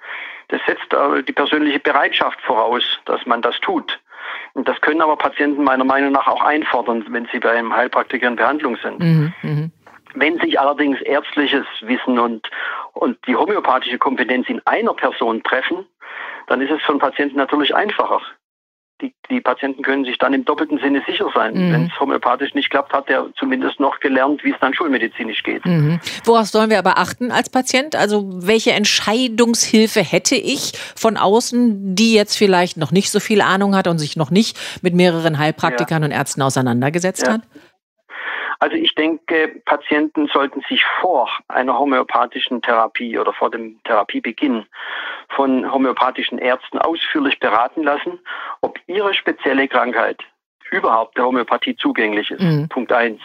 Das 0.48 0.60
setzt 0.66 0.92
äh, 0.92 1.22
die 1.22 1.32
persönliche 1.32 1.80
Bereitschaft 1.80 2.40
voraus, 2.40 2.84
dass 3.04 3.24
man 3.26 3.42
das 3.42 3.58
tut. 3.60 3.98
Und 4.54 4.66
das 4.68 4.80
können 4.80 5.02
aber 5.02 5.16
Patienten 5.16 5.64
meiner 5.64 5.84
Meinung 5.84 6.12
nach 6.12 6.26
auch 6.26 6.42
einfordern, 6.42 7.04
wenn 7.10 7.28
sie 7.32 7.38
bei 7.38 7.52
einem 7.52 7.74
Heilpraktiker 7.74 8.26
in 8.26 8.36
Behandlung 8.36 8.76
sind. 8.82 9.00
Mhm. 9.00 9.34
mhm. 9.42 9.72
Wenn 10.18 10.38
sich 10.38 10.58
allerdings 10.58 10.98
ärztliches 11.02 11.66
Wissen 11.82 12.18
und, 12.18 12.48
und 12.94 13.18
die 13.26 13.36
homöopathische 13.36 13.98
Kompetenz 13.98 14.48
in 14.48 14.62
einer 14.64 14.94
Person 14.94 15.42
treffen, 15.42 15.84
dann 16.46 16.60
ist 16.60 16.70
es 16.70 16.82
für 16.82 16.92
den 16.92 16.98
Patienten 16.98 17.36
natürlich 17.36 17.74
einfacher. 17.74 18.20
Die, 19.02 19.12
die 19.28 19.42
Patienten 19.42 19.82
können 19.82 20.06
sich 20.06 20.16
dann 20.16 20.32
im 20.32 20.46
doppelten 20.46 20.78
Sinne 20.78 21.02
sicher 21.06 21.30
sein. 21.34 21.52
Mhm. 21.52 21.72
Wenn 21.72 21.86
es 21.86 22.00
homöopathisch 22.00 22.54
nicht 22.54 22.70
klappt, 22.70 22.94
hat 22.94 23.10
er 23.10 23.28
zumindest 23.38 23.78
noch 23.78 24.00
gelernt, 24.00 24.42
wie 24.42 24.52
es 24.52 24.56
dann 24.58 24.72
schulmedizinisch 24.72 25.42
geht. 25.42 25.66
Mhm. 25.66 26.00
Worauf 26.24 26.46
sollen 26.46 26.70
wir 26.70 26.78
aber 26.78 26.96
achten 26.96 27.30
als 27.30 27.50
Patient? 27.50 27.94
Also 27.94 28.24
welche 28.46 28.72
Entscheidungshilfe 28.72 30.00
hätte 30.00 30.34
ich 30.34 30.72
von 30.96 31.18
außen, 31.18 31.94
die 31.94 32.14
jetzt 32.14 32.38
vielleicht 32.38 32.78
noch 32.78 32.90
nicht 32.90 33.10
so 33.10 33.20
viel 33.20 33.42
Ahnung 33.42 33.76
hat 33.76 33.86
und 33.86 33.98
sich 33.98 34.16
noch 34.16 34.30
nicht 34.30 34.58
mit 34.80 34.94
mehreren 34.94 35.38
Heilpraktikern 35.38 36.02
ja. 36.02 36.06
und 36.06 36.12
Ärzten 36.12 36.40
auseinandergesetzt 36.40 37.26
ja. 37.26 37.34
hat? 37.34 37.42
Also 38.58 38.76
ich 38.76 38.94
denke, 38.94 39.60
Patienten 39.66 40.28
sollten 40.32 40.62
sich 40.68 40.82
vor 41.00 41.28
einer 41.48 41.78
homöopathischen 41.78 42.62
Therapie 42.62 43.18
oder 43.18 43.34
vor 43.34 43.50
dem 43.50 43.78
Therapiebeginn 43.84 44.64
von 45.36 45.70
homöopathischen 45.70 46.38
Ärzten 46.38 46.78
ausführlich 46.78 47.38
beraten 47.38 47.84
lassen, 47.84 48.18
ob 48.62 48.78
ihre 48.86 49.14
spezielle 49.14 49.68
Krankheit 49.68 50.18
überhaupt 50.72 51.16
der 51.16 51.26
Homöopathie 51.26 51.76
zugänglich 51.76 52.30
ist. 52.30 52.42
Mhm. 52.42 52.68
Punkt 52.68 52.90
eins. 52.90 53.20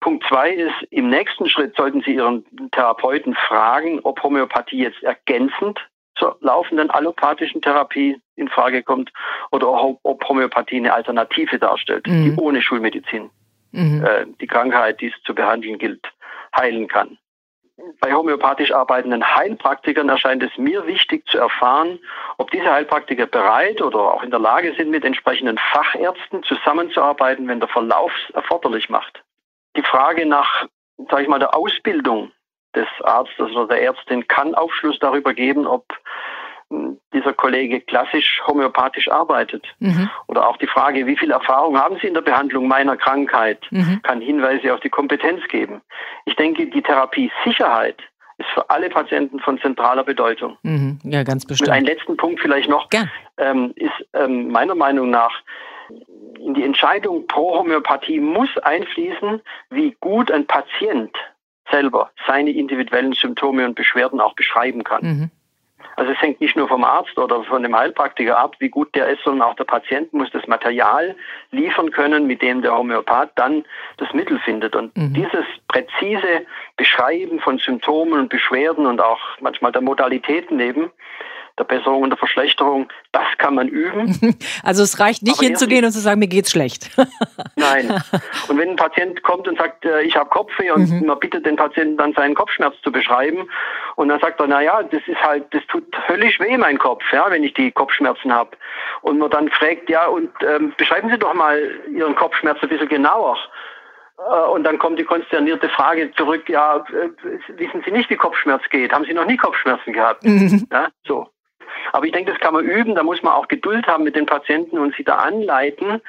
Punkt 0.00 0.24
zwei 0.28 0.50
ist, 0.50 0.74
im 0.90 1.08
nächsten 1.08 1.48
Schritt 1.48 1.76
sollten 1.76 2.02
Sie 2.02 2.16
Ihren 2.16 2.44
Therapeuten 2.72 3.34
fragen, 3.34 4.00
ob 4.02 4.22
Homöopathie 4.22 4.82
jetzt 4.82 5.02
ergänzend 5.02 5.78
zur 6.16 6.36
laufenden 6.40 6.90
allopathischen 6.90 7.62
Therapie 7.62 8.20
in 8.34 8.48
Frage 8.48 8.82
kommt 8.82 9.12
oder 9.52 9.70
ob 10.02 10.28
Homöopathie 10.28 10.76
eine 10.76 10.92
Alternative 10.92 11.58
darstellt, 11.58 12.06
mhm. 12.06 12.24
die 12.24 12.40
ohne 12.40 12.60
Schulmedizin 12.60 13.30
mhm. 13.70 14.04
äh, 14.04 14.26
die 14.40 14.46
Krankheit, 14.48 15.00
die 15.00 15.06
es 15.06 15.22
zu 15.24 15.34
behandeln 15.34 15.78
gilt, 15.78 16.04
heilen 16.56 16.88
kann. 16.88 17.16
Bei 18.00 18.12
homöopathisch 18.12 18.72
arbeitenden 18.72 19.24
Heilpraktikern 19.36 20.08
erscheint 20.08 20.42
es 20.42 20.56
mir 20.58 20.86
wichtig 20.86 21.26
zu 21.26 21.38
erfahren, 21.38 21.98
ob 22.36 22.50
diese 22.50 22.70
Heilpraktiker 22.70 23.26
bereit 23.26 23.80
oder 23.80 23.98
auch 23.98 24.22
in 24.22 24.30
der 24.30 24.40
Lage 24.40 24.74
sind, 24.74 24.90
mit 24.90 25.04
entsprechenden 25.04 25.58
Fachärzten 25.58 26.42
zusammenzuarbeiten, 26.42 27.48
wenn 27.48 27.60
der 27.60 27.68
Verlauf 27.68 28.12
erforderlich 28.34 28.90
macht. 28.90 29.22
Die 29.76 29.82
Frage 29.82 30.26
nach, 30.26 30.66
sage 31.10 31.22
ich 31.22 31.28
mal, 31.28 31.38
der 31.38 31.54
Ausbildung 31.56 32.30
des 32.74 32.88
Arztes 33.02 33.50
oder 33.52 33.68
der 33.68 33.82
Ärztin 33.82 34.28
kann 34.28 34.54
Aufschluss 34.54 34.98
darüber 34.98 35.32
geben, 35.32 35.66
ob 35.66 35.86
dieser 37.12 37.32
Kollege 37.32 37.80
klassisch 37.80 38.40
homöopathisch 38.46 39.10
arbeitet. 39.10 39.64
Mhm. 39.78 40.08
Oder 40.28 40.48
auch 40.48 40.56
die 40.56 40.66
Frage, 40.66 41.06
wie 41.06 41.16
viel 41.16 41.30
Erfahrung 41.30 41.78
haben 41.78 41.98
Sie 42.00 42.06
in 42.06 42.14
der 42.14 42.22
Behandlung 42.22 42.68
meiner 42.68 42.96
Krankheit, 42.96 43.60
mhm. 43.70 44.00
kann 44.02 44.20
Hinweise 44.20 44.72
auf 44.72 44.80
die 44.80 44.90
Kompetenz 44.90 45.46
geben. 45.48 45.82
Ich 46.24 46.36
denke, 46.36 46.66
die 46.66 46.82
Therapiesicherheit 46.82 48.00
ist 48.38 48.48
für 48.54 48.68
alle 48.70 48.88
Patienten 48.88 49.40
von 49.40 49.58
zentraler 49.60 50.04
Bedeutung. 50.04 50.56
Mhm. 50.62 50.98
Ja, 51.04 51.22
ganz 51.22 51.44
bestimmt. 51.44 51.68
Mit 51.68 51.76
einem 51.76 51.86
letzten 51.86 52.16
Punkt 52.16 52.40
vielleicht 52.40 52.68
noch, 52.68 52.88
ähm, 53.38 53.72
ist 53.76 54.08
ähm, 54.14 54.48
meiner 54.48 54.74
Meinung 54.74 55.10
nach 55.10 55.32
in 56.38 56.54
die 56.54 56.64
Entscheidung 56.64 57.26
pro 57.26 57.58
Homöopathie 57.58 58.18
muss 58.18 58.48
einfließen, 58.58 59.40
wie 59.70 59.96
gut 60.00 60.30
ein 60.30 60.46
Patient 60.46 61.14
selber 61.70 62.10
seine 62.26 62.50
individuellen 62.50 63.12
Symptome 63.12 63.64
und 63.64 63.74
Beschwerden 63.74 64.20
auch 64.20 64.34
beschreiben 64.34 64.84
kann. 64.84 65.30
Also 65.96 66.12
es 66.12 66.20
hängt 66.20 66.40
nicht 66.40 66.56
nur 66.56 66.68
vom 66.68 66.84
Arzt 66.84 67.16
oder 67.18 67.42
von 67.44 67.62
dem 67.62 67.76
Heilpraktiker 67.76 68.38
ab, 68.38 68.56
wie 68.58 68.68
gut 68.68 68.94
der 68.94 69.08
ist, 69.08 69.22
sondern 69.24 69.48
auch 69.48 69.54
der 69.56 69.64
Patient 69.64 70.12
muss 70.12 70.30
das 70.30 70.46
Material 70.46 71.14
liefern 71.50 71.90
können, 71.90 72.26
mit 72.26 72.42
dem 72.42 72.62
der 72.62 72.76
Homöopath 72.76 73.30
dann 73.36 73.64
das 73.98 74.12
Mittel 74.12 74.38
findet. 74.40 74.74
Und 74.74 74.96
mhm. 74.96 75.14
dieses 75.14 75.44
präzise 75.68 76.46
Beschreiben 76.76 77.40
von 77.40 77.58
Symptomen 77.58 78.20
und 78.20 78.28
Beschwerden 78.28 78.86
und 78.86 79.00
auch 79.00 79.20
manchmal 79.40 79.72
der 79.72 79.82
Modalitäten 79.82 80.60
eben, 80.60 80.90
der 81.58 81.64
Besserung 81.64 82.02
und 82.02 82.10
der 82.10 82.18
Verschlechterung, 82.18 82.88
das 83.12 83.26
kann 83.38 83.54
man 83.54 83.68
üben. 83.68 84.18
Also 84.64 84.82
es 84.82 85.00
reicht 85.00 85.22
nicht 85.22 85.38
Aber 85.38 85.46
hinzugehen 85.46 85.84
und 85.84 85.92
zu 85.92 86.00
sagen, 86.00 86.18
mir 86.18 86.28
geht's 86.28 86.50
schlecht. 86.50 86.90
Nein. 87.56 88.02
Und 88.48 88.58
wenn 88.58 88.70
ein 88.70 88.76
Patient 88.76 89.22
kommt 89.22 89.48
und 89.48 89.58
sagt, 89.58 89.84
äh, 89.84 90.02
ich 90.02 90.16
habe 90.16 90.30
Kopfweh 90.30 90.70
und 90.70 90.88
mhm. 90.88 91.06
man 91.06 91.18
bittet 91.18 91.46
den 91.46 91.56
Patienten 91.56 91.96
dann 91.96 92.12
seinen 92.12 92.34
Kopfschmerz 92.34 92.74
zu 92.82 92.92
beschreiben 92.92 93.48
und 93.96 94.08
dann 94.08 94.20
sagt 94.20 94.40
er, 94.40 94.46
na 94.46 94.62
ja, 94.62 94.82
das 94.82 95.02
ist 95.06 95.20
halt, 95.22 95.44
das 95.52 95.62
tut 95.66 95.84
höllisch 96.08 96.38
weh, 96.40 96.56
mein 96.56 96.78
Kopf, 96.78 97.02
ja, 97.12 97.30
wenn 97.30 97.44
ich 97.44 97.54
die 97.54 97.72
Kopfschmerzen 97.72 98.32
habe. 98.32 98.50
Und 99.02 99.18
man 99.18 99.30
dann 99.30 99.48
fragt, 99.50 99.88
ja, 99.88 100.06
und 100.06 100.30
ähm, 100.42 100.72
beschreiben 100.76 101.10
Sie 101.10 101.18
doch 101.18 101.34
mal 101.34 101.58
Ihren 101.90 102.14
Kopfschmerz 102.14 102.58
ein 102.62 102.68
bisschen 102.68 102.88
genauer. 102.88 103.36
Äh, 104.18 104.48
und 104.48 104.64
dann 104.64 104.78
kommt 104.78 104.98
die 104.98 105.04
konsternierte 105.04 105.68
Frage 105.68 106.12
zurück, 106.12 106.48
ja, 106.48 106.76
äh, 106.76 107.10
wissen 107.56 107.82
Sie 107.84 107.90
nicht, 107.90 108.10
wie 108.10 108.16
Kopfschmerz 108.16 108.62
geht? 108.70 108.92
Haben 108.92 109.04
Sie 109.04 109.14
noch 109.14 109.26
nie 109.26 109.36
Kopfschmerzen 109.36 109.92
gehabt? 109.92 110.24
Mhm. 110.24 110.66
Ja, 110.70 110.88
so. 111.06 111.28
Aber 111.92 112.06
ich 112.06 112.12
denke, 112.12 112.32
das 112.32 112.40
kann 112.40 112.54
man 112.54 112.64
üben. 112.64 112.94
Da 112.94 113.02
muss 113.02 113.22
man 113.22 113.34
auch 113.34 113.48
Geduld 113.48 113.86
haben 113.86 114.04
mit 114.04 114.16
den 114.16 114.26
Patienten 114.26 114.78
und 114.78 114.94
sie 114.96 115.04
da 115.04 115.16
anleiten, 115.16 116.00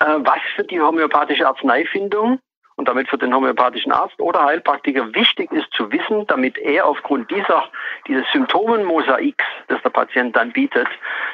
äh, 0.00 0.06
was 0.18 0.40
für 0.54 0.64
die 0.64 0.80
homöopathische 0.80 1.46
Arzneifindung 1.46 2.38
und 2.76 2.88
damit 2.88 3.08
für 3.08 3.18
den 3.18 3.32
homöopathischen 3.32 3.92
Arzt 3.92 4.18
oder 4.20 4.44
Heilpraktiker 4.44 5.14
wichtig 5.14 5.52
ist 5.52 5.66
zu 5.76 5.90
wissen, 5.92 6.26
damit 6.26 6.58
er 6.58 6.86
aufgrund 6.86 7.30
dieser, 7.30 7.64
dieses 8.08 8.24
Symptomenmosaiks, 8.32 9.44
das 9.68 9.80
der 9.82 9.90
Patient 9.90 10.34
dann 10.34 10.52
bietet, 10.52 10.88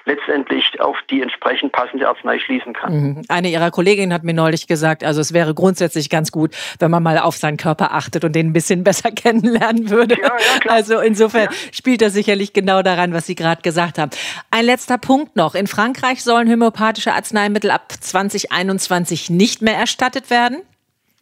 letztendlich 0.04 0.80
auf 0.80 0.96
die 1.08 1.22
entsprechend 1.22 1.72
passende 1.72 2.08
Arznei 2.08 2.38
schließen 2.38 2.74
kann. 2.74 2.92
Mhm. 2.92 3.22
Eine 3.28 3.48
Ihrer 3.48 3.70
Kolleginnen 3.70 4.12
hat 4.12 4.22
mir 4.22 4.34
neulich 4.34 4.66
gesagt, 4.66 5.02
also 5.02 5.20
es 5.20 5.32
wäre 5.32 5.54
grundsätzlich 5.54 6.10
ganz 6.10 6.30
gut, 6.30 6.54
wenn 6.78 6.90
man 6.90 7.02
mal 7.02 7.18
auf 7.18 7.36
seinen 7.36 7.56
Körper 7.56 7.92
achtet 7.92 8.24
und 8.24 8.34
den 8.34 8.48
ein 8.48 8.52
bisschen 8.52 8.84
besser 8.90 9.10
kennenlernen 9.10 9.88
würde. 9.88 10.16
Ja, 10.20 10.28
ja. 10.28 10.70
Also 10.70 11.00
insofern 11.00 11.44
ja. 11.44 11.50
spielt 11.72 12.02
das 12.02 12.12
sicherlich 12.12 12.52
genau 12.52 12.82
daran, 12.82 13.14
was 13.14 13.26
Sie 13.26 13.34
gerade 13.34 13.62
gesagt 13.62 13.98
haben. 13.98 14.10
Ein 14.50 14.66
letzter 14.66 14.98
Punkt 14.98 15.36
noch. 15.36 15.54
In 15.54 15.66
Frankreich 15.66 16.22
sollen 16.22 16.50
homöopathische 16.50 17.14
Arzneimittel 17.14 17.70
ab 17.70 17.92
2021 17.98 19.30
nicht 19.30 19.62
mehr 19.62 19.76
erstattet 19.76 20.28
werden. 20.28 20.62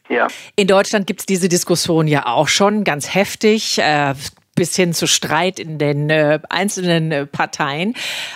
Ja. 0.09 0.29
In 0.57 0.67
Deutschland 0.67 1.07
gibt 1.07 1.21
es 1.21 1.27
diese 1.27 1.49
Diskussion 1.49 2.09
ja 2.09 2.27
auch 2.27 2.49
schon 2.49 2.85
ganz 2.85 3.15
heftig. 3.15 3.79
Äh, 3.79 4.15
bis 4.59 4.75
hin 4.75 4.93
zu 4.93 5.07
Streit 5.07 5.61
in 5.61 5.79
den 5.79 6.11
äh, 6.11 6.41
einzelnen 6.49 7.13
äh, 7.13 7.27
Parteien. 7.27 7.95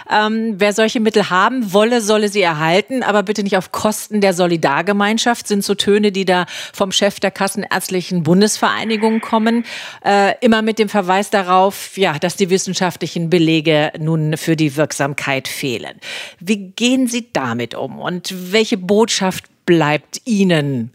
Ähm, 0.09 0.55
wer 0.59 0.73
solche 0.73 1.01
Mittel 1.01 1.31
haben 1.31 1.73
wolle, 1.73 2.01
solle 2.01 2.29
sie 2.29 2.43
erhalten, 2.43 3.03
aber 3.03 3.25
bitte 3.25 3.43
nicht 3.43 3.57
auf 3.57 3.73
Kosten 3.73 4.21
der 4.21 4.33
Solidargemeinschaft, 4.33 5.49
sind 5.49 5.65
so 5.65 5.75
Töne, 5.75 6.13
die 6.13 6.25
da 6.25 6.47
vom 6.73 6.93
Chef 6.93 7.19
der 7.19 7.33
Kassenärztlichen 7.33 8.23
Bundesvereinigung 8.23 9.21
kommen. 9.21 9.65
Äh, 10.05 10.35
immer 10.41 10.63
mit 10.63 10.79
dem 10.79 10.89
Verweis 10.89 11.31
darauf, 11.31 11.97
ja, 11.97 12.17
dass 12.21 12.37
die 12.37 12.51
wissenschaftlichen 12.51 13.29
Belege 13.29 13.91
nun 13.99 14.37
für 14.37 14.55
die 14.55 14.77
Wirksamkeit 14.77 15.49
fehlen. 15.49 15.99
Wie 16.39 16.69
gehen 16.71 17.09
Sie 17.09 17.33
damit 17.33 17.75
um 17.75 17.99
und 17.99 18.53
welche 18.53 18.77
Botschaft 18.77 19.47
bleibt 19.67 20.21
Ihnen 20.25 20.93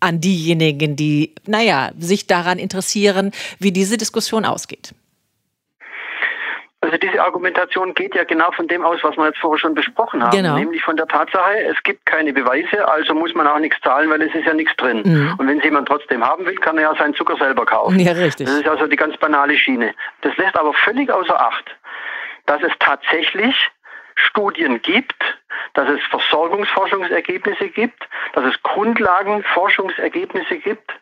an 0.00 0.20
diejenigen, 0.20 0.96
die, 0.96 1.34
naja, 1.46 1.90
sich 1.98 2.26
daran 2.26 2.58
interessieren, 2.58 3.32
wie 3.58 3.72
diese 3.72 3.96
Diskussion 3.96 4.44
ausgeht? 4.44 4.94
Also 6.80 6.96
diese 6.96 7.20
Argumentation 7.20 7.92
geht 7.92 8.14
ja 8.14 8.22
genau 8.22 8.52
von 8.52 8.68
dem 8.68 8.84
aus, 8.84 9.00
was 9.02 9.16
wir 9.16 9.26
jetzt 9.26 9.38
vorher 9.38 9.58
schon 9.58 9.74
besprochen 9.74 10.22
haben, 10.22 10.30
genau. 10.30 10.56
nämlich 10.56 10.82
von 10.82 10.96
der 10.96 11.08
Tatsache, 11.08 11.58
es 11.64 11.82
gibt 11.82 12.06
keine 12.06 12.32
Beweise, 12.32 12.86
also 12.86 13.14
muss 13.14 13.34
man 13.34 13.48
auch 13.48 13.58
nichts 13.58 13.80
zahlen, 13.82 14.08
weil 14.10 14.22
es 14.22 14.32
ist 14.32 14.46
ja 14.46 14.54
nichts 14.54 14.76
drin. 14.76 15.02
Mhm. 15.04 15.34
Und 15.38 15.48
wenn 15.48 15.58
es 15.58 15.64
jemand 15.64 15.88
trotzdem 15.88 16.24
haben 16.24 16.46
will, 16.46 16.54
kann 16.54 16.76
er 16.76 16.84
ja 16.84 16.94
seinen 16.96 17.14
Zucker 17.14 17.36
selber 17.36 17.66
kaufen. 17.66 17.98
Ja, 17.98 18.12
richtig. 18.12 18.46
Das 18.46 18.58
ist 18.58 18.68
also 18.68 18.86
die 18.86 18.96
ganz 18.96 19.16
banale 19.16 19.56
Schiene. 19.56 19.92
Das 20.20 20.36
lässt 20.36 20.56
aber 20.56 20.72
völlig 20.72 21.10
außer 21.10 21.40
Acht, 21.40 21.64
dass 22.46 22.62
es 22.62 22.72
tatsächlich 22.78 23.56
Studien 24.26 24.82
gibt, 24.82 25.22
dass 25.74 25.88
es 25.88 26.00
Versorgungsforschungsergebnisse 26.10 27.68
gibt, 27.68 28.08
dass 28.32 28.44
es 28.44 28.62
Grundlagenforschungsergebnisse 28.62 30.58
gibt, 30.58 30.92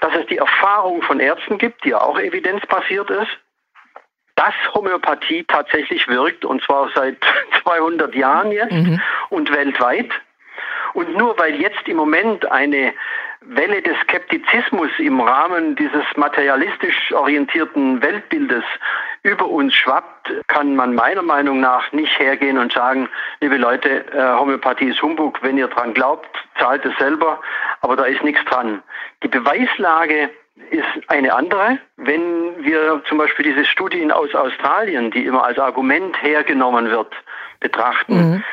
dass 0.00 0.14
es 0.14 0.26
die 0.26 0.38
Erfahrung 0.38 1.02
von 1.02 1.20
Ärzten 1.20 1.58
gibt, 1.58 1.84
die 1.84 1.90
ja 1.90 2.00
auch 2.00 2.18
evidenzbasiert 2.18 3.10
ist, 3.10 3.38
dass 4.34 4.54
Homöopathie 4.74 5.44
tatsächlich 5.44 6.08
wirkt 6.08 6.44
und 6.44 6.62
zwar 6.62 6.90
seit 6.94 7.16
200 7.62 8.14
Jahren 8.14 8.50
jetzt 8.52 8.72
mhm. 8.72 9.00
und 9.30 9.52
weltweit. 9.52 10.10
Und 10.92 11.16
nur 11.16 11.38
weil 11.38 11.60
jetzt 11.60 11.88
im 11.88 11.96
Moment 11.96 12.50
eine 12.50 12.94
Welle 13.46 13.82
des 13.82 13.96
Skeptizismus 14.02 14.90
im 14.98 15.20
Rahmen 15.20 15.76
dieses 15.76 16.04
materialistisch 16.16 17.12
orientierten 17.12 18.02
Weltbildes 18.02 18.64
über 19.22 19.46
uns 19.48 19.74
schwappt, 19.74 20.32
kann 20.48 20.76
man 20.76 20.94
meiner 20.94 21.22
Meinung 21.22 21.60
nach 21.60 21.92
nicht 21.92 22.18
hergehen 22.18 22.58
und 22.58 22.72
sagen, 22.72 23.08
liebe 23.40 23.56
Leute, 23.56 24.06
äh, 24.12 24.38
Homöopathie 24.38 24.90
ist 24.90 25.02
Humbug, 25.02 25.42
wenn 25.42 25.58
ihr 25.58 25.68
dran 25.68 25.94
glaubt, 25.94 26.28
zahlt 26.58 26.84
es 26.84 26.96
selber, 26.98 27.40
aber 27.80 27.96
da 27.96 28.04
ist 28.04 28.22
nichts 28.22 28.44
dran. 28.44 28.82
Die 29.22 29.28
Beweislage 29.28 30.30
ist 30.70 31.08
eine 31.08 31.34
andere. 31.34 31.78
Wenn 31.96 32.64
wir 32.64 33.02
zum 33.08 33.18
Beispiel 33.18 33.46
diese 33.46 33.64
Studien 33.64 34.12
aus 34.12 34.34
Australien, 34.34 35.10
die 35.10 35.24
immer 35.24 35.44
als 35.44 35.58
Argument 35.58 36.20
hergenommen 36.22 36.90
wird, 36.90 37.12
betrachten, 37.60 38.14
mhm. 38.14 38.44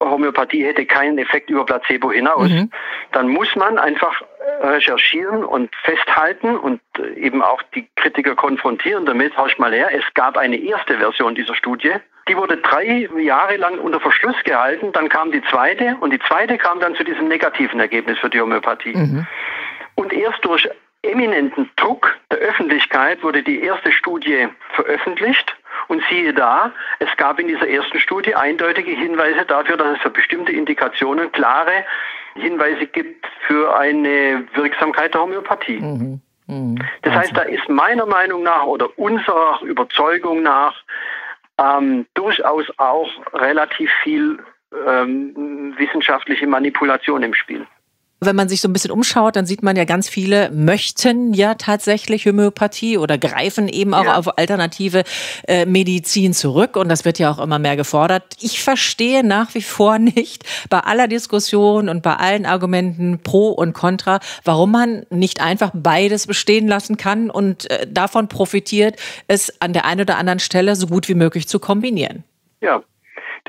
Homöopathie 0.00 0.64
hätte 0.64 0.86
keinen 0.86 1.18
Effekt 1.18 1.50
über 1.50 1.66
Placebo 1.66 2.10
hinaus, 2.10 2.48
mhm. 2.48 2.70
dann 3.12 3.28
muss 3.28 3.54
man 3.54 3.78
einfach 3.78 4.22
recherchieren 4.62 5.44
und 5.44 5.74
festhalten 5.84 6.56
und 6.56 6.80
eben 7.16 7.42
auch 7.42 7.62
die 7.74 7.88
Kritiker 7.96 8.34
konfrontieren 8.34 9.06
damit, 9.06 9.36
horch 9.36 9.58
mal 9.58 9.72
her, 9.72 9.90
es 9.92 10.04
gab 10.14 10.36
eine 10.36 10.56
erste 10.56 10.98
Version 10.98 11.34
dieser 11.34 11.54
Studie, 11.54 11.92
die 12.28 12.36
wurde 12.36 12.58
drei 12.58 13.08
Jahre 13.18 13.56
lang 13.56 13.78
unter 13.78 14.00
Verschluss 14.00 14.36
gehalten, 14.44 14.92
dann 14.92 15.08
kam 15.08 15.32
die 15.32 15.42
zweite 15.50 15.96
und 16.00 16.12
die 16.12 16.20
zweite 16.20 16.58
kam 16.58 16.80
dann 16.80 16.94
zu 16.94 17.04
diesem 17.04 17.28
negativen 17.28 17.80
Ergebnis 17.80 18.18
für 18.18 18.30
die 18.30 18.40
Homöopathie. 18.40 18.94
Mhm. 18.94 19.26
Und 19.96 20.12
erst 20.12 20.44
durch 20.44 20.68
eminenten 21.02 21.70
Druck 21.76 22.18
der 22.30 22.38
Öffentlichkeit 22.38 23.22
wurde 23.22 23.42
die 23.42 23.62
erste 23.62 23.92
Studie 23.92 24.48
veröffentlicht 24.74 25.56
und 25.88 26.02
siehe 26.10 26.32
da, 26.32 26.72
es 26.98 27.08
gab 27.16 27.38
in 27.40 27.48
dieser 27.48 27.68
ersten 27.68 27.98
Studie 27.98 28.34
eindeutige 28.34 28.92
Hinweise 28.92 29.44
dafür, 29.46 29.76
dass 29.76 29.96
es 29.96 30.02
für 30.02 30.10
bestimmte 30.10 30.52
Indikationen 30.52 31.32
klare 31.32 31.84
Hinweise 32.34 32.86
gibt 32.86 33.26
für 33.46 33.76
eine 33.76 34.46
Wirksamkeit 34.54 35.14
der 35.14 35.22
Homöopathie. 35.22 35.80
Mhm. 35.80 36.20
Mhm. 36.46 36.78
Das 37.02 37.14
heißt, 37.14 37.36
da 37.36 37.42
ist 37.42 37.68
meiner 37.68 38.06
Meinung 38.06 38.42
nach 38.42 38.64
oder 38.64 38.98
unserer 38.98 39.60
Überzeugung 39.62 40.42
nach 40.42 40.74
ähm, 41.58 42.06
durchaus 42.14 42.66
auch 42.78 43.08
relativ 43.32 43.90
viel 44.02 44.38
ähm, 44.86 45.74
wissenschaftliche 45.76 46.46
Manipulation 46.46 47.22
im 47.22 47.34
Spiel. 47.34 47.66
Wenn 48.20 48.36
man 48.36 48.48
sich 48.48 48.60
so 48.60 48.68
ein 48.68 48.72
bisschen 48.72 48.90
umschaut, 48.90 49.36
dann 49.36 49.46
sieht 49.46 49.62
man 49.62 49.76
ja 49.76 49.84
ganz 49.84 50.08
viele 50.08 50.50
möchten 50.50 51.32
ja 51.32 51.54
tatsächlich 51.54 52.26
Homöopathie 52.26 52.98
oder 52.98 53.16
greifen 53.18 53.68
eben 53.68 53.94
auch 53.94 54.04
ja. 54.04 54.16
auf 54.16 54.38
alternative 54.38 55.04
äh, 55.48 55.64
Medizin 55.64 56.34
zurück. 56.34 56.76
Und 56.76 56.88
das 56.88 57.04
wird 57.04 57.18
ja 57.18 57.30
auch 57.30 57.38
immer 57.38 57.58
mehr 57.58 57.76
gefordert. 57.76 58.36
Ich 58.40 58.62
verstehe 58.62 59.24
nach 59.24 59.54
wie 59.54 59.62
vor 59.62 59.98
nicht 59.98 60.44
bei 60.68 60.80
aller 60.80 61.08
Diskussion 61.08 61.88
und 61.88 62.02
bei 62.02 62.14
allen 62.16 62.46
Argumenten 62.46 63.20
pro 63.22 63.48
und 63.48 63.72
contra, 63.72 64.20
warum 64.44 64.72
man 64.72 65.06
nicht 65.10 65.40
einfach 65.40 65.70
beides 65.72 66.26
bestehen 66.26 66.68
lassen 66.68 66.96
kann 66.96 67.30
und 67.30 67.70
äh, 67.70 67.86
davon 67.90 68.28
profitiert, 68.28 68.96
es 69.28 69.60
an 69.60 69.72
der 69.72 69.86
einen 69.86 70.02
oder 70.02 70.18
anderen 70.18 70.40
Stelle 70.40 70.76
so 70.76 70.86
gut 70.86 71.08
wie 71.08 71.14
möglich 71.14 71.48
zu 71.48 71.58
kombinieren. 71.58 72.24
Ja, 72.60 72.82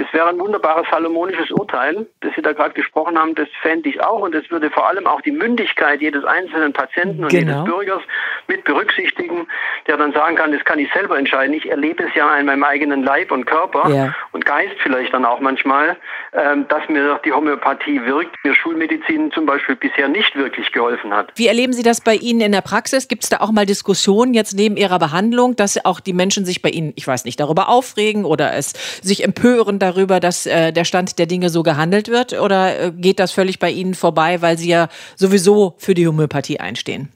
das 0.02 0.12
wäre 0.14 0.30
ein 0.30 0.40
wunderbares 0.40 0.88
salomonisches 0.90 1.52
Urteil, 1.52 2.08
das 2.22 2.34
Sie 2.36 2.42
da 2.42 2.54
gerade 2.54 2.74
gesprochen 2.74 3.20
haben. 3.20 3.36
Das 3.36 3.48
fände 3.62 3.88
ich 3.88 4.02
auch 4.02 4.22
und 4.22 4.34
das 4.34 4.50
würde 4.50 4.72
vor 4.72 4.88
allem 4.88 5.06
auch 5.06 5.22
die 5.22 5.32
Mündigkeit 5.32 6.02
jedes 6.02 6.26
einzelnen 6.26 6.74
Patienten 6.74 7.24
und 7.24 7.30
genau. 7.30 7.52
jedes 7.52 7.66
Bürgers 7.66 8.02
mit 8.48 8.64
berücksichtigen, 8.64 9.48
der 9.86 9.98
dann 9.98 10.12
sagen 10.12 10.38
kann, 10.38 10.52
das 10.52 10.66
kann 10.66 10.80
ich 10.80 10.92
selber 10.92 11.20
entscheiden. 11.20 11.54
Ich 11.54 11.70
erlebe 11.70 12.04
es 12.04 12.16
ja 12.16 12.36
in 12.36 12.48
meinem 12.48 12.64
eigenen 12.64 13.04
Leib 13.04 13.32
und 13.32 13.46
Körper 13.46 13.90
ja. 13.90 14.16
und 14.32 14.44
Geist 14.44 14.74
vielleicht 14.82 15.14
dann 15.14 15.24
auch 15.24 15.40
manchmal, 15.40 15.98
ähm, 16.34 16.68
dass 16.68 16.90
mir 16.90 17.20
die 17.24 17.32
Homöopathie 17.32 18.04
wirkt, 18.04 18.36
mir 18.44 18.56
Schulmedizin 18.56 19.32
zum 19.32 19.46
Beispiel 19.46 19.76
bisher 19.76 20.08
nicht 20.08 20.36
wirklich 20.36 20.72
geholfen 20.72 21.14
hat. 21.14 21.32
Wie 21.36 21.46
erleben 21.46 21.74
Sie 21.74 21.84
das 21.84 22.02
bei 22.02 22.16
Ihnen 22.16 22.42
in 22.42 22.54
der 22.54 22.62
Praxis? 22.62 23.08
Gibt 23.08 23.22
es 23.22 23.30
da 23.30 23.38
auch 23.38 23.52
mal 23.52 23.68
Diskussionen 23.68 24.34
jetzt 24.34 24.56
neben 24.56 24.78
Ihrer 24.78 24.98
Behandlung, 24.98 25.56
dass 25.56 25.86
auch 25.86 26.00
die 26.00 26.14
Menschen 26.14 26.44
sich 26.44 26.64
bei 26.64 26.70
Ihnen, 26.70 26.92
ich 26.96 27.06
weiß 27.06 27.24
nicht, 27.26 27.40
darüber 27.40 27.70
aufregen 27.70 28.26
oder 28.26 28.56
es 28.56 28.74
sich 29.04 29.24
empören 29.24 29.78
darüber, 29.78 29.91
dass 30.20 30.46
äh, 30.46 30.72
der 30.72 30.86
Stand 30.86 31.20
der 31.20 31.26
Dinge 31.26 31.50
so 31.50 31.64
gehandelt 31.64 32.10
wird? 32.10 32.34
Oder 32.40 32.80
äh, 32.80 32.92
geht 32.92 33.20
das 33.20 33.32
völlig 33.32 33.60
bei 33.60 33.70
Ihnen 33.70 33.94
vorbei, 33.94 34.42
weil 34.42 34.58
Sie 34.58 34.70
ja 34.70 34.88
sowieso 35.16 35.76
für 35.78 35.94
die 35.94 36.08
Homöopathie 36.08 36.60
einstehen? 36.60 37.12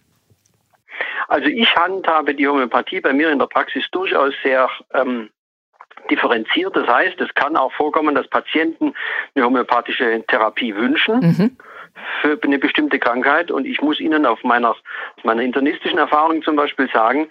Also 1.28 1.48
ich 1.48 1.76
handhabe 1.76 2.36
die 2.36 2.48
Homöopathie 2.48 3.02
bei 3.02 3.14
mir 3.14 3.32
in 3.32 3.40
der 3.40 3.48
Praxis 3.48 3.86
durchaus 3.92 4.34
sehr 4.44 4.70
ähm, 4.94 5.30
differenziert. 6.10 6.76
Das 6.76 6.88
heißt, 6.88 7.20
es 7.20 7.34
kann 7.34 7.56
auch 7.56 7.72
vorkommen, 7.74 8.16
dass 8.16 8.28
Patienten 8.28 8.94
eine 9.34 9.46
homöopathische 9.46 10.24
Therapie 10.28 10.76
wünschen. 10.76 11.20
Mhm. 11.20 11.58
für 12.22 12.38
eine 12.44 12.60
bestimmte 12.60 13.00
Krankheit 13.00 13.52
und 13.52 13.66
ich 13.66 13.82
muss 13.82 14.02
Ihnen 14.02 14.26
auf 14.26 14.44
meiner, 14.44 14.76
meiner 15.24 15.42
internistischen 15.42 15.98
Erfahrung 15.98 16.44
zum 16.44 16.58
Beispiel 16.58 16.90
sagen, 16.92 17.30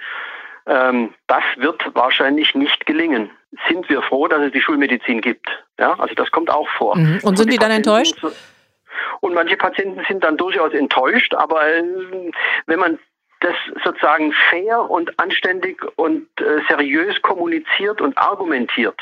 ähm, 0.66 1.12
das 1.26 1.42
wird 1.56 1.82
wahrscheinlich 1.94 2.54
nicht 2.54 2.86
gelingen. 2.86 3.30
Sind 3.68 3.88
wir 3.88 4.02
froh, 4.02 4.28
dass 4.28 4.40
es 4.40 4.52
die 4.52 4.60
Schulmedizin 4.60 5.20
gibt. 5.20 5.46
Ja, 5.78 5.94
also 5.98 6.14
das 6.14 6.30
kommt 6.30 6.50
auch 6.50 6.68
vor. 6.70 6.96
Mhm. 6.96 7.20
Und 7.22 7.36
sind 7.36 7.48
die, 7.48 7.52
die 7.52 7.58
dann 7.58 7.70
enttäuscht? 7.70 8.16
Und 9.20 9.34
manche 9.34 9.56
Patienten 9.56 10.02
sind 10.08 10.22
dann 10.22 10.36
durchaus 10.36 10.72
enttäuscht, 10.72 11.34
aber 11.34 11.66
äh, 11.66 11.82
wenn 12.66 12.78
man 12.78 12.98
das 13.40 13.54
sozusagen 13.84 14.32
fair 14.50 14.90
und 14.90 15.18
anständig 15.18 15.82
und 15.96 16.26
äh, 16.40 16.62
seriös 16.68 17.20
kommuniziert 17.20 18.00
und 18.00 18.16
argumentiert, 18.16 18.98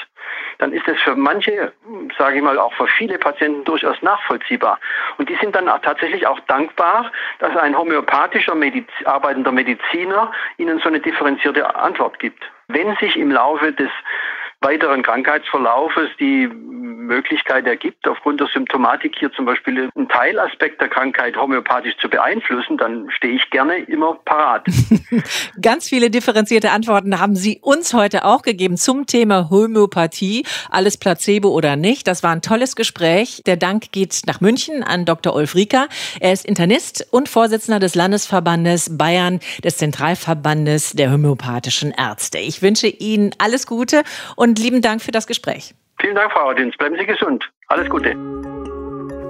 dann 0.58 0.72
ist 0.72 0.86
das 0.86 1.00
für 1.00 1.14
manche, 1.14 1.72
sage 2.18 2.36
ich 2.36 2.42
mal, 2.42 2.58
auch 2.58 2.72
für 2.74 2.88
viele 2.88 3.18
Patienten 3.18 3.64
durchaus 3.64 4.00
nachvollziehbar. 4.02 4.80
Und 5.18 5.28
die 5.28 5.36
sind 5.36 5.54
dann 5.54 5.68
auch 5.68 5.78
tatsächlich 5.80 6.26
auch 6.26 6.40
dankbar, 6.40 7.12
dass 7.38 7.56
ein 7.56 7.76
homöopathischer 7.76 8.54
Mediz 8.54 8.88
arbeitender 9.04 9.52
Mediziner 9.52 10.32
ihnen 10.58 10.80
so 10.80 10.88
eine 10.88 11.00
differenzierte 11.00 11.74
Antwort 11.76 12.18
gibt. 12.18 12.42
Wenn 12.68 12.96
sich 12.96 13.16
im 13.16 13.30
Laufe 13.30 13.72
des 13.72 13.90
weiteren 14.62 15.02
Krankheitsverlaufes 15.02 16.10
die 16.18 16.48
Möglichkeit 17.12 17.66
ergibt, 17.66 18.08
aufgrund 18.08 18.40
der 18.40 18.48
Symptomatik 18.48 19.14
hier 19.18 19.30
zum 19.32 19.44
Beispiel 19.44 19.90
einen 19.94 20.08
Teilaspekt 20.08 20.80
der 20.80 20.88
Krankheit 20.88 21.36
homöopathisch 21.36 21.96
zu 22.00 22.08
beeinflussen, 22.08 22.78
dann 22.78 23.10
stehe 23.10 23.34
ich 23.34 23.50
gerne 23.50 23.76
immer 23.84 24.14
parat. 24.24 24.66
Ganz 25.62 25.88
viele 25.88 26.10
differenzierte 26.10 26.70
Antworten 26.70 27.20
haben 27.20 27.36
Sie 27.36 27.58
uns 27.60 27.92
heute 27.92 28.24
auch 28.24 28.42
gegeben 28.42 28.76
zum 28.76 29.06
Thema 29.06 29.50
Homöopathie. 29.50 30.44
Alles 30.70 30.96
Placebo 30.96 31.50
oder 31.50 31.76
nicht. 31.76 32.06
Das 32.06 32.22
war 32.22 32.32
ein 32.32 32.42
tolles 32.42 32.76
Gespräch. 32.76 33.42
Der 33.44 33.56
Dank 33.56 33.92
geht 33.92 34.22
nach 34.26 34.40
München 34.40 34.82
an 34.82 35.04
Dr. 35.04 35.34
Ulf 35.34 35.54
Rieker. 35.54 35.88
Er 36.20 36.32
ist 36.32 36.46
Internist 36.46 37.06
und 37.10 37.28
Vorsitzender 37.28 37.78
des 37.78 37.94
Landesverbandes 37.94 38.96
Bayern, 38.96 39.40
des 39.62 39.76
Zentralverbandes 39.76 40.92
der 40.92 41.12
homöopathischen 41.12 41.92
Ärzte. 41.92 42.38
Ich 42.38 42.62
wünsche 42.62 42.86
Ihnen 42.86 43.32
alles 43.38 43.66
Gute 43.66 44.02
und 44.36 44.58
lieben 44.58 44.80
Dank 44.80 45.02
für 45.02 45.12
das 45.12 45.26
Gespräch. 45.26 45.74
Vielen 46.00 46.14
Dank, 46.14 46.32
Frau 46.32 46.50
Audins. 46.50 46.76
Bleiben 46.76 46.96
Sie 46.98 47.06
gesund. 47.06 47.50
Alles 47.68 47.88
Gute. 47.88 48.14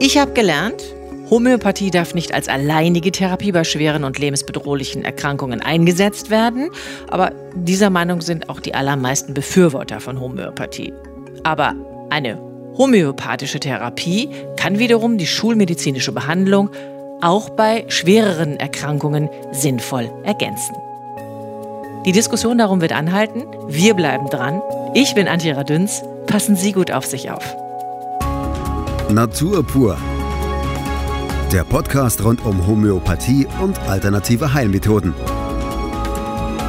Ich 0.00 0.18
habe 0.18 0.32
gelernt, 0.32 0.82
Homöopathie 1.30 1.90
darf 1.90 2.14
nicht 2.14 2.34
als 2.34 2.48
alleinige 2.48 3.10
Therapie 3.10 3.52
bei 3.52 3.64
schweren 3.64 4.04
und 4.04 4.18
lebensbedrohlichen 4.18 5.04
Erkrankungen 5.04 5.62
eingesetzt 5.62 6.28
werden, 6.28 6.70
aber 7.08 7.32
dieser 7.54 7.88
Meinung 7.88 8.20
sind 8.20 8.50
auch 8.50 8.60
die 8.60 8.74
allermeisten 8.74 9.32
Befürworter 9.32 10.00
von 10.00 10.20
Homöopathie. 10.20 10.92
Aber 11.42 11.74
eine 12.10 12.38
homöopathische 12.76 13.60
Therapie 13.60 14.28
kann 14.58 14.78
wiederum 14.78 15.16
die 15.18 15.26
schulmedizinische 15.26 16.12
Behandlung 16.12 16.70
auch 17.22 17.50
bei 17.50 17.84
schwereren 17.88 18.58
Erkrankungen 18.58 19.30
sinnvoll 19.52 20.10
ergänzen. 20.24 20.74
Die 22.04 22.12
Diskussion 22.12 22.58
darum 22.58 22.80
wird 22.80 22.92
anhalten. 22.92 23.44
Wir 23.68 23.94
bleiben 23.94 24.28
dran. 24.28 24.60
Ich 24.92 25.14
bin 25.14 25.28
Antje 25.28 25.56
Radüns. 25.56 26.02
Passen 26.26 26.56
Sie 26.56 26.72
gut 26.72 26.90
auf 26.90 27.04
sich 27.04 27.30
auf. 27.30 27.44
Natur 29.10 29.62
pur. 29.62 29.98
Der 31.52 31.64
Podcast 31.64 32.24
rund 32.24 32.42
um 32.46 32.66
Homöopathie 32.66 33.46
und 33.60 33.78
alternative 33.80 34.54
Heilmethoden. 34.54 35.12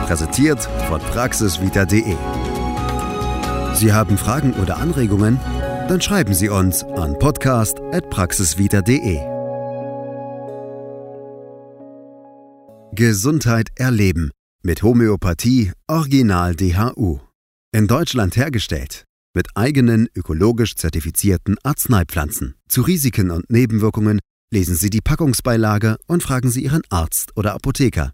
Präsentiert 0.06 0.62
von 0.90 1.00
praxisvita.de. 1.00 2.18
Sie 3.76 3.94
haben 3.94 4.18
Fragen 4.18 4.52
oder 4.62 4.76
Anregungen? 4.78 5.40
Dann 5.88 6.02
schreiben 6.02 6.34
Sie 6.34 6.50
uns 6.50 6.84
an 6.84 7.18
podcast.praxisvita.de. 7.18 9.20
Gesundheit 12.94 13.70
erleben 13.76 14.32
mit 14.62 14.84
Homöopathie 14.84 15.72
Original 15.88 16.56
DHU. 16.56 17.20
In 17.72 17.88
Deutschland 17.88 18.36
hergestellt 18.36 19.06
mit 19.34 19.48
eigenen 19.56 20.08
ökologisch 20.16 20.76
zertifizierten 20.76 21.56
Arzneipflanzen. 21.64 22.56
Zu 22.68 22.82
Risiken 22.82 23.32
und 23.32 23.50
Nebenwirkungen 23.50 24.20
lesen 24.52 24.76
Sie 24.76 24.90
die 24.90 25.02
Packungsbeilage 25.02 25.98
und 26.08 26.24
fragen 26.24 26.50
Sie 26.50 26.64
Ihren 26.64 26.84
Arzt 26.90 27.36
oder 27.36 27.54
Apotheker. 27.54 28.14